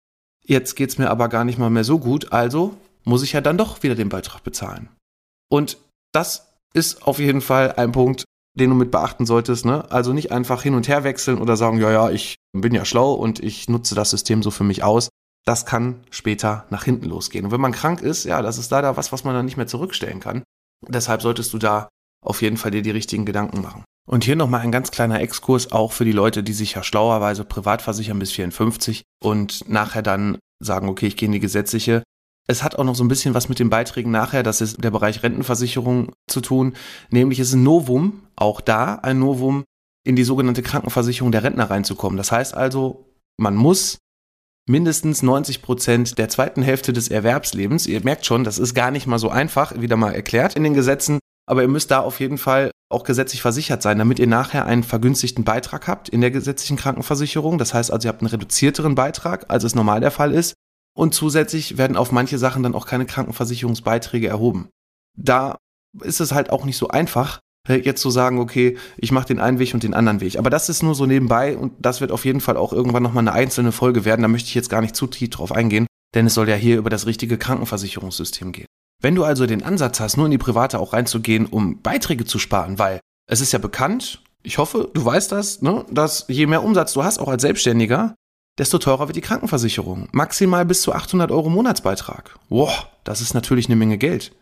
jetzt 0.45 0.77
geht's 0.77 0.99
mir 0.99 1.11
aber 1.11 1.29
gar 1.29 1.45
nicht 1.45 1.59
mal 1.59 1.71
mehr 1.71 1.85
so 1.85 1.99
gut, 1.99 2.33
also 2.33 2.75
muss 3.05 3.23
ich 3.23 3.33
ja 3.33 3.41
dann 3.41 3.59
doch 3.59 3.83
wieder 3.83 3.95
den 3.95 4.11
Beitrag 4.11 4.45
bezahlen. 4.45 4.89
Und 5.51 5.79
das 6.13 6.53
ist 6.73 7.07
auf 7.07 7.19
jeden 7.19 7.41
Fall 7.41 7.73
ein 7.73 7.93
Punkt, 7.93 8.25
den 8.55 8.71
du 8.71 8.77
mit 8.77 8.91
beachten 8.91 9.27
solltest. 9.27 9.65
Ne? 9.65 9.91
Also 9.91 10.13
nicht 10.13 10.31
einfach 10.31 10.63
hin 10.63 10.75
und 10.75 10.89
her 10.89 11.05
wechseln 11.05 11.39
oder 11.39 11.57
sagen, 11.57 11.81
ja, 11.81 11.91
ja, 11.91 12.11
ich 12.11 12.37
bin 12.53 12.75
ja 12.75 12.85
schlau 12.85 13.15
und 13.15 13.41
ich 13.41 13.69
nutze 13.69 13.95
das 13.95 14.11
System 14.11 14.43
so 14.43 14.51
für 14.51 14.65
mich 14.65 14.85
aus. 14.85 15.09
Das 15.45 15.67
kann 15.67 16.05
später 16.11 16.67
nach 16.71 16.85
hinten 16.85 17.07
losgehen. 17.07 17.47
Und 17.47 17.51
wenn 17.51 17.61
man 17.61 17.73
krank 17.73 18.01
ist, 18.01 18.25
ja, 18.25 18.43
das 18.43 18.59
ist 18.59 18.71
leider 18.71 18.97
was, 18.97 19.11
was 19.11 19.25
man 19.25 19.35
dann 19.35 19.45
nicht 19.45 19.57
mehr 19.57 19.67
zurückstellen 19.67 20.21
kann. 20.21 20.45
Deshalb 20.89 21.23
solltest 21.23 21.53
du 21.53 21.59
da 21.59 21.89
auf 22.25 22.43
jeden 22.43 22.57
Fall 22.57 22.71
dir 22.71 22.83
die 22.83 22.91
richtigen 22.91 23.25
Gedanken 23.25 23.61
machen. 23.61 23.85
Und 24.09 24.25
hier 24.25 24.37
nochmal 24.37 24.61
ein 24.61 24.73
ganz 24.73 24.91
kleiner 24.91 25.21
Exkurs 25.21 25.71
auch 25.71 25.93
für 25.93 26.05
die 26.05 26.13
Leute, 26.13 26.43
die 26.43 26.53
sich 26.53 26.75
ja 26.75 26.83
schlauerweise 26.83 27.45
privat 27.45 27.83
versichern 27.83 28.19
bis 28.19 28.33
54 28.33 29.03
und 29.23 29.69
nachher 29.69 30.03
dann 30.03 30.39
sagen, 30.63 30.89
okay, 30.89 31.07
ich 31.07 31.17
gehe 31.17 31.27
in 31.27 31.33
die 31.33 31.41
gesetzliche. 31.41 32.03
Es 32.49 32.65
hat 32.65 32.77
auch 32.77 32.85
noch 32.85 32.97
so 32.97 33.05
ein 33.05 33.09
bisschen 33.09 33.35
was 33.35 33.49
mit 33.49 33.61
den 33.61 33.71
Beiträgen 33.71 34.11
nachher, 34.11 34.43
das 34.43 34.61
ist 34.61 34.83
der 34.83 34.91
Bereich 34.91 35.23
Rentenversicherung 35.23 36.13
zu 36.29 36.41
tun. 36.41 36.75
Nämlich 37.11 37.39
ist 37.39 37.53
ein 37.53 37.63
Novum, 37.63 38.23
auch 38.35 38.61
da 38.61 38.97
ein 38.97 39.21
Novum, 39.21 39.65
in 40.05 40.17
die 40.17 40.25
sogenannte 40.25 40.63
Krankenversicherung 40.63 41.31
der 41.31 41.45
Rentner 41.45 41.71
reinzukommen. 41.71 42.17
Das 42.17 42.33
heißt 42.33 42.55
also, 42.55 43.07
man 43.37 43.55
muss 43.55 43.99
mindestens 44.69 45.23
90 45.23 45.63
Prozent 45.63 46.19
der 46.19 46.29
zweiten 46.29 46.63
Hälfte 46.63 46.93
des 46.93 47.09
Erwerbslebens. 47.09 47.87
Ihr 47.87 48.03
merkt 48.03 48.27
schon, 48.27 48.45
das 48.45 48.59
ist 48.59 48.75
gar 48.75 48.91
nicht 48.91 49.07
mal 49.07 49.19
so 49.19 49.29
einfach, 49.29 49.81
wieder 49.81 49.97
mal 49.97 50.15
erklärt 50.15 50.57
in 50.57 50.65
den 50.65 50.75
Gesetzen. 50.75 51.19
Aber 51.47 51.63
ihr 51.63 51.69
müsst 51.69 51.91
da 51.91 52.01
auf 52.01 52.21
jeden 52.21 52.39
Fall 52.39 52.71
auch 52.89 53.05
gesetzlich 53.05 53.43
versichert 53.43 53.83
sein, 53.83 53.99
damit 53.99 54.19
ihr 54.19 54.27
nachher 54.27 54.67
einen 54.67 54.85
vergünstigten 54.85 55.45
Beitrag 55.45 55.89
habt 55.89 56.09
in 56.09 56.21
der 56.21 56.31
gesetzlichen 56.31 56.77
Krankenversicherung. 56.77 57.59
Das 57.59 57.75
heißt 57.75 57.91
also, 57.91 58.07
ihr 58.07 58.11
habt 58.11 58.21
einen 58.21 58.31
reduzierteren 58.31 58.95
Beitrag, 58.95 59.47
als 59.49 59.65
es 59.65 59.75
normal 59.75 60.01
der 60.01 60.11
Fall 60.11 60.33
ist. 60.33 60.55
Und 60.95 61.15
zusätzlich 61.15 61.79
werden 61.79 61.97
auf 61.97 62.13
manche 62.13 62.39
Sachen 62.39 62.63
dann 62.63 62.75
auch 62.75 62.87
keine 62.87 63.07
Krankenversicherungsbeiträge 63.07 64.29
erhoben. 64.29 64.69
Da 65.17 65.57
ist 66.01 66.21
es 66.21 66.33
halt 66.33 66.51
auch 66.51 66.65
nicht 66.65 66.77
so 66.77 66.89
einfach, 66.89 67.41
jetzt 67.69 68.01
zu 68.01 68.11
sagen, 68.11 68.39
okay, 68.39 68.77
ich 68.97 69.13
mache 69.13 69.27
den 69.27 69.41
einen 69.41 69.59
Weg 69.59 69.75
und 69.75 69.83
den 69.83 69.95
anderen 69.95 70.21
Weg. 70.21 70.39
Aber 70.39 70.51
das 70.51 70.69
ist 70.69 70.83
nur 70.83 70.95
so 70.95 71.07
nebenbei 71.07 71.57
und 71.57 71.73
das 71.79 72.01
wird 72.01 72.11
auf 72.11 72.25
jeden 72.25 72.41
Fall 72.41 72.57
auch 72.57 72.73
irgendwann 72.73 73.03
nochmal 73.03 73.23
eine 73.23 73.33
einzelne 73.33 73.73
Folge 73.73 74.05
werden. 74.05 74.23
Da 74.23 74.29
möchte 74.29 74.49
ich 74.49 74.55
jetzt 74.55 74.71
gar 74.71 74.81
nicht 74.81 74.97
zu 74.97 75.07
tief 75.07 75.31
drauf 75.31 75.53
eingehen, 75.53 75.87
denn 76.15 76.27
es 76.27 76.35
soll 76.35 76.49
ja 76.49 76.57
hier 76.57 76.79
über 76.79 76.91
das 76.91 77.07
richtige 77.07 77.39
Krankenversicherungssystem 77.39 78.53
gehen. 78.53 78.67
Wenn 79.01 79.15
du 79.15 79.25
also 79.25 79.47
den 79.47 79.63
Ansatz 79.63 80.01
hast, 80.01 80.17
nur 80.17 80.27
in 80.27 80.33
die 80.33 80.39
Private 80.39 80.79
auch 80.79 80.93
reinzugehen, 80.93 81.47
um 81.47 81.81
Beiträge 81.83 82.25
zu 82.25 82.39
sparen, 82.39 82.79
weil 82.79 83.01
es 83.29 83.41
ist 83.41 83.53
ja 83.53 83.59
bekannt, 83.59 84.23
ich 84.43 84.59
hoffe, 84.59 84.91
du 84.93 85.05
weißt 85.05 85.31
das, 85.33 85.63
ne, 85.63 85.85
dass 85.91 86.25
je 86.29 86.47
mehr 86.47 86.63
Umsatz 86.63 86.93
du 86.93 87.05
hast, 87.05 87.19
auch 87.19 87.29
als 87.29 87.43
Selbstständiger, 87.43 88.15
desto 88.59 88.79
teurer 88.79 89.09
wird 89.09 89.17
die 89.17 89.23
Krankenversicherung. 89.23 90.09
Maximal 90.13 90.65
bis 90.65 90.83
zu 90.83 90.93
800 90.93 91.31
Euro 91.31 91.49
Monatsbeitrag. 91.49 92.39
Wow, 92.49 92.87
das 93.05 93.21
ist 93.21 93.35
natürlich 93.35 93.67
eine 93.67 93.77
Menge 93.77 93.99
Geld. 93.99 94.33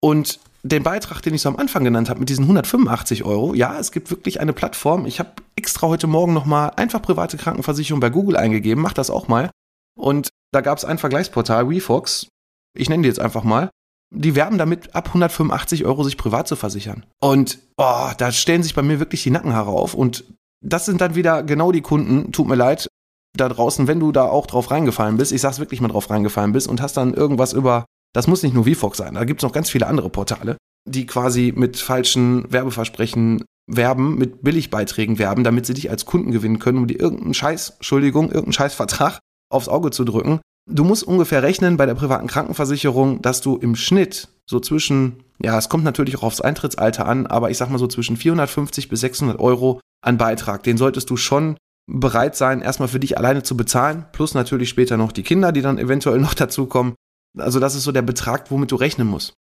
Und 0.00 0.40
den 0.64 0.82
Beitrag, 0.82 1.20
den 1.20 1.34
ich 1.34 1.42
so 1.42 1.50
am 1.50 1.56
Anfang 1.56 1.84
genannt 1.84 2.08
habe, 2.08 2.20
mit 2.20 2.30
diesen 2.30 2.44
185 2.44 3.24
Euro, 3.24 3.54
ja, 3.54 3.78
es 3.78 3.92
gibt 3.92 4.10
wirklich 4.10 4.40
eine 4.40 4.54
Plattform. 4.54 5.04
Ich 5.04 5.18
habe 5.18 5.30
extra 5.56 5.88
heute 5.88 6.06
Morgen 6.06 6.32
nochmal 6.32 6.72
einfach 6.76 7.02
private 7.02 7.36
Krankenversicherung 7.36 8.00
bei 8.00 8.08
Google 8.08 8.36
eingegeben, 8.36 8.82
mach 8.82 8.94
das 8.94 9.10
auch 9.10 9.28
mal. 9.28 9.50
Und 9.94 10.30
da 10.52 10.62
gab 10.62 10.78
es 10.78 10.84
ein 10.86 10.98
Vergleichsportal, 10.98 11.68
WeFox, 11.68 12.28
ich 12.76 12.88
nenne 12.88 13.02
die 13.02 13.08
jetzt 13.08 13.20
einfach 13.20 13.44
mal. 13.44 13.68
Die 14.10 14.34
werben 14.34 14.56
damit, 14.56 14.94
ab 14.94 15.08
185 15.08 15.84
Euro 15.84 16.02
sich 16.02 16.16
privat 16.16 16.48
zu 16.48 16.56
versichern. 16.56 17.04
Und 17.20 17.58
oh, 17.76 18.10
da 18.16 18.32
stellen 18.32 18.62
sich 18.62 18.74
bei 18.74 18.82
mir 18.82 19.00
wirklich 19.00 19.22
die 19.22 19.30
Nackenhaare 19.30 19.70
auf. 19.70 19.92
Und 19.92 20.24
das 20.64 20.86
sind 20.86 21.00
dann 21.00 21.14
wieder 21.14 21.42
genau 21.42 21.72
die 21.72 21.82
Kunden, 21.82 22.32
tut 22.32 22.48
mir 22.48 22.54
leid, 22.54 22.88
da 23.36 23.48
draußen, 23.48 23.86
wenn 23.86 24.00
du 24.00 24.12
da 24.12 24.24
auch 24.24 24.46
drauf 24.46 24.70
reingefallen 24.70 25.18
bist, 25.18 25.32
ich 25.32 25.40
sag's 25.40 25.58
wirklich 25.58 25.80
mal 25.80 25.88
drauf 25.88 26.08
reingefallen 26.08 26.52
bist 26.52 26.68
und 26.68 26.80
hast 26.80 26.96
dann 26.96 27.12
irgendwas 27.12 27.52
über 27.52 27.84
Das 28.14 28.26
muss 28.26 28.42
nicht 28.42 28.54
nur 28.54 28.64
VFox 28.64 28.96
sein, 28.96 29.14
da 29.14 29.24
gibt 29.24 29.40
es 29.40 29.42
noch 29.42 29.52
ganz 29.52 29.68
viele 29.68 29.86
andere 29.86 30.08
Portale, 30.08 30.56
die 30.88 31.04
quasi 31.04 31.52
mit 31.54 31.76
falschen 31.76 32.50
Werbeversprechen 32.50 33.44
werben, 33.66 34.16
mit 34.16 34.42
Billigbeiträgen 34.42 35.18
werben, 35.18 35.44
damit 35.44 35.66
sie 35.66 35.74
dich 35.74 35.90
als 35.90 36.06
Kunden 36.06 36.30
gewinnen 36.30 36.58
können, 36.58 36.78
um 36.78 36.86
dir 36.86 37.00
irgendeinen 37.00 37.34
Scheiß, 37.34 37.70
Entschuldigung, 37.76 38.26
irgendeinen 38.26 38.52
Scheißvertrag 38.52 39.18
aufs 39.50 39.68
Auge 39.68 39.90
zu 39.90 40.04
drücken. 40.04 40.40
Du 40.70 40.84
musst 40.84 41.02
ungefähr 41.02 41.42
rechnen 41.42 41.76
bei 41.76 41.86
der 41.86 41.94
privaten 41.94 42.26
Krankenversicherung, 42.26 43.20
dass 43.20 43.40
du 43.40 43.56
im 43.56 43.74
Schnitt 43.76 44.28
so 44.46 44.60
zwischen, 44.60 45.24
ja, 45.42 45.58
es 45.58 45.68
kommt 45.68 45.84
natürlich 45.84 46.16
auch 46.16 46.22
aufs 46.22 46.40
Eintrittsalter 46.40 47.06
an, 47.06 47.26
aber 47.26 47.50
ich 47.50 47.58
sag 47.58 47.70
mal 47.70 47.78
so 47.78 47.86
zwischen 47.86 48.16
450 48.16 48.88
bis 48.88 49.00
600 49.00 49.40
Euro 49.40 49.80
an 50.02 50.18
Beitrag. 50.18 50.62
Den 50.62 50.76
solltest 50.76 51.10
du 51.10 51.16
schon 51.16 51.56
bereit 51.86 52.36
sein, 52.36 52.62
erstmal 52.62 52.88
für 52.88 53.00
dich 53.00 53.18
alleine 53.18 53.42
zu 53.42 53.56
bezahlen, 53.56 54.06
plus 54.12 54.34
natürlich 54.34 54.68
später 54.68 54.96
noch 54.96 55.12
die 55.12 55.22
Kinder, 55.22 55.52
die 55.52 55.62
dann 55.62 55.78
eventuell 55.78 56.18
noch 56.18 56.34
dazukommen. 56.34 56.94
Also 57.38 57.60
das 57.60 57.74
ist 57.74 57.84
so 57.84 57.92
der 57.92 58.02
Betrag, 58.02 58.50
womit 58.50 58.70
du 58.70 58.76
rechnen 58.76 59.08
musst. 59.08 59.34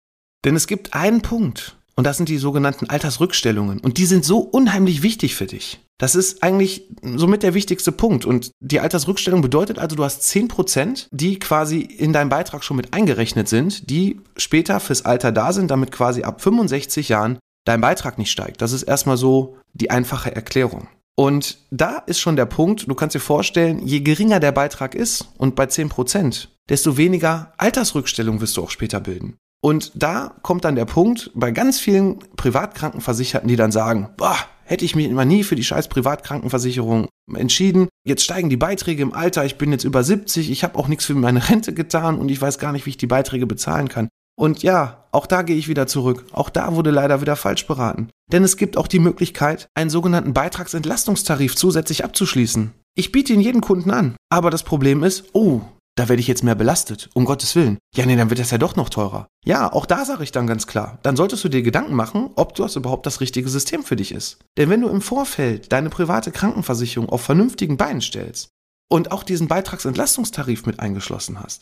Denn 0.46 0.56
es 0.56 0.68
gibt 0.68 0.94
einen 0.94 1.22
Punkt, 1.22 1.78
und 1.96 2.06
das 2.06 2.18
sind 2.18 2.30
die 2.30 2.38
sogenannten 2.38 2.90
Altersrückstellungen. 2.90 3.80
Und 3.80 3.98
die 3.98 4.06
sind 4.06 4.26
so 4.26 4.40
unheimlich 4.40 5.04
wichtig 5.04 5.36
für 5.36 5.46
dich. 5.46 5.80
Das 6.00 6.16
ist 6.16 6.42
eigentlich 6.42 6.90
somit 7.04 7.44
der 7.44 7.54
wichtigste 7.54 7.92
Punkt. 7.92 8.26
Und 8.26 8.52
die 8.60 8.80
Altersrückstellung 8.80 9.42
bedeutet 9.42 9.78
also, 9.78 9.96
du 9.96 10.04
hast 10.04 10.24
10%, 10.24 11.08
die 11.12 11.38
quasi 11.38 11.82
in 11.82 12.12
deinem 12.12 12.30
Beitrag 12.30 12.64
schon 12.64 12.78
mit 12.78 12.94
eingerechnet 12.94 13.48
sind, 13.48 13.90
die 13.90 14.20
später 14.38 14.80
fürs 14.80 15.06
Alter 15.06 15.32
da 15.32 15.54
sind, 15.54 15.70
damit 15.70 15.92
quasi 15.92 16.24
ab 16.24 16.42
65 16.42 17.10
Jahren 17.10 17.38
dein 17.66 17.82
Beitrag 17.82 18.18
nicht 18.18 18.32
steigt. 18.32 18.62
Das 18.62 18.74
ist 18.74 18.84
erstmal 18.84 19.18
so 19.18 19.58
die 19.74 19.92
einfache 19.92 20.36
Erklärung. 20.36 20.88
Und 21.15 21.60
da 21.70 21.98
ist 21.98 22.20
schon 22.20 22.36
der 22.36 22.46
Punkt, 22.46 22.89
du 22.89 22.96
kannst 22.96 23.15
dir 23.15 23.20
vorstellen, 23.20 23.86
je 23.86 24.01
geringer 24.01 24.39
der 24.39 24.51
Beitrag 24.51 24.96
ist 24.96 25.29
und 25.38 25.55
bei 25.55 25.65
10%, 25.65 26.48
desto 26.70 26.98
weniger 26.98 27.53
Altersrückstellung 27.58 28.41
wirst 28.41 28.58
du 28.58 28.63
auch 28.63 28.72
später 28.72 29.00
bilden. 29.00 29.38
Und 29.62 29.91
da 29.96 30.36
kommt 30.41 30.65
dann 30.65 30.75
der 30.75 30.86
Punkt 30.86 31.32
bei 31.36 31.51
ganz 31.51 31.79
vielen 31.79 32.20
Privatkrankenversicherten, 32.36 33.48
die 33.48 33.55
dann 33.55 33.72
sagen, 33.72 34.10
boah, 34.17 34.36
hätte 34.65 34.86
ich 34.86 34.96
mich 34.96 35.05
immer 35.05 35.24
nie 35.24 35.43
für 35.43 35.55
die 35.55 35.63
scheiß 35.63 35.88
Privatkrankenversicherung 35.88 37.08
entschieden. 37.34 37.88
Jetzt 38.05 38.24
steigen 38.24 38.50
die 38.50 38.58
Beiträge 38.58 39.03
im 39.03 39.13
Alter, 39.13 39.46
ich 39.46 39.58
bin 39.58 39.72
jetzt 39.72 39.84
über 39.84 40.03
70, 40.03 40.51
ich 40.51 40.63
habe 40.63 40.77
auch 40.77 40.88
nichts 40.88 41.05
für 41.05 41.13
meine 41.13 41.48
Rente 41.50 41.74
getan 41.74 42.17
und 42.17 42.29
ich 42.29 42.41
weiß 42.41 42.60
gar 42.60 42.72
nicht, 42.72 42.86
wie 42.86 42.91
ich 42.91 42.98
die 42.98 43.08
Beiträge 43.08 43.46
bezahlen 43.46 43.88
kann. 43.88 44.10
Und 44.36 44.63
ja, 44.63 45.02
auch 45.13 45.27
da 45.27 45.43
gehe 45.43 45.55
ich 45.55 45.67
wieder 45.67 45.86
zurück. 45.86 46.25
Auch 46.32 46.50
da 46.50 46.75
wurde 46.75 46.89
leider 46.89 47.22
wieder 47.22 47.36
falsch 47.36 47.67
beraten. 47.67 48.10
Denn 48.32 48.43
es 48.43 48.58
gibt 48.58 48.77
auch 48.77 48.88
die 48.88 49.00
Möglichkeit, 49.00 49.67
einen 49.75 49.91
sogenannten 49.91 50.34
Beitragsentlastungstarif 50.34 51.55
zusätzlich 51.55 52.03
abzuschließen. 52.03 52.72
Ich 52.96 53.12
biete 53.12 53.34
ihn 53.34 53.39
jedem 53.39 53.62
Kunden 53.62 53.91
an. 53.91 54.15
Aber 54.29 54.50
das 54.50 54.63
Problem 54.63 55.03
ist, 55.03 55.25
oh, 55.34 55.62
da 55.96 56.10
werde 56.10 56.20
ich 56.20 56.27
jetzt 56.27 56.43
mehr 56.43 56.55
belastet, 56.55 57.12
um 57.13 57.25
Gottes 57.25 57.55
Willen. 57.55 57.77
Ja, 57.96 58.08
nee, 58.08 58.15
dann 58.15 58.32
wird 58.32 58.39
das 58.39 58.50
ja 58.50 58.58
doch 58.58 58.75
noch 58.75 58.89
teurer. 58.89 59.27
Ja, 59.46 59.72
auch 59.72 59.86
da 59.86 60.03
sage 60.03 60.24
ich 60.24 60.32
dann 60.32 60.48
ganz 60.48 60.65
klar, 60.65 60.98
dann 61.03 61.15
solltest 61.15 61.43
du 61.43 61.50
dir 61.50 61.62
Gedanken 61.62 61.93
machen, 61.93 62.32
ob 62.36 62.55
das 62.55 62.75
überhaupt 62.75 63.05
das 63.05 63.22
richtige 63.22 63.50
System 63.50 63.84
für 63.84 63.96
dich 63.96 64.12
ist. 64.12 64.39
Denn 64.58 64.72
wenn 64.72 64.82
du 64.82 64.89
im 64.89 65.01
Vorfeld 65.01 65.72
deine 65.72 65.89
private 65.89 66.32
Krankenversicherung 66.32 67.10
auf 67.10 67.22
vernünftigen 67.22 67.77
Beinen 67.77 68.01
stellst 68.01 68.50
und 68.89 69.12
auch 69.12 69.22
diesen 69.22 69.48
Beitragsentlastungstarif 69.48 70.65
mit 70.65 70.79
eingeschlossen 70.79 71.39
hast, 71.39 71.62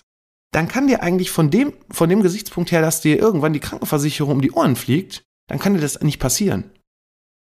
dann 0.52 0.68
kann 0.68 0.88
dir 0.88 1.02
eigentlich 1.02 1.32
von 1.32 1.50
dem, 1.50 1.74
von 1.90 2.10
dem 2.10 2.22
Gesichtspunkt 2.22 2.72
her, 2.72 2.82
dass 2.82 3.02
dir 3.02 3.18
irgendwann 3.18 3.54
die 3.54 3.60
Krankenversicherung 3.60 4.34
um 4.34 4.42
die 4.42 4.52
Ohren 4.52 4.76
fliegt, 4.76 5.24
dann 5.48 5.60
kann 5.60 5.74
dir 5.74 5.82
das 5.82 6.02
nicht 6.02 6.20
passieren. 6.20 6.72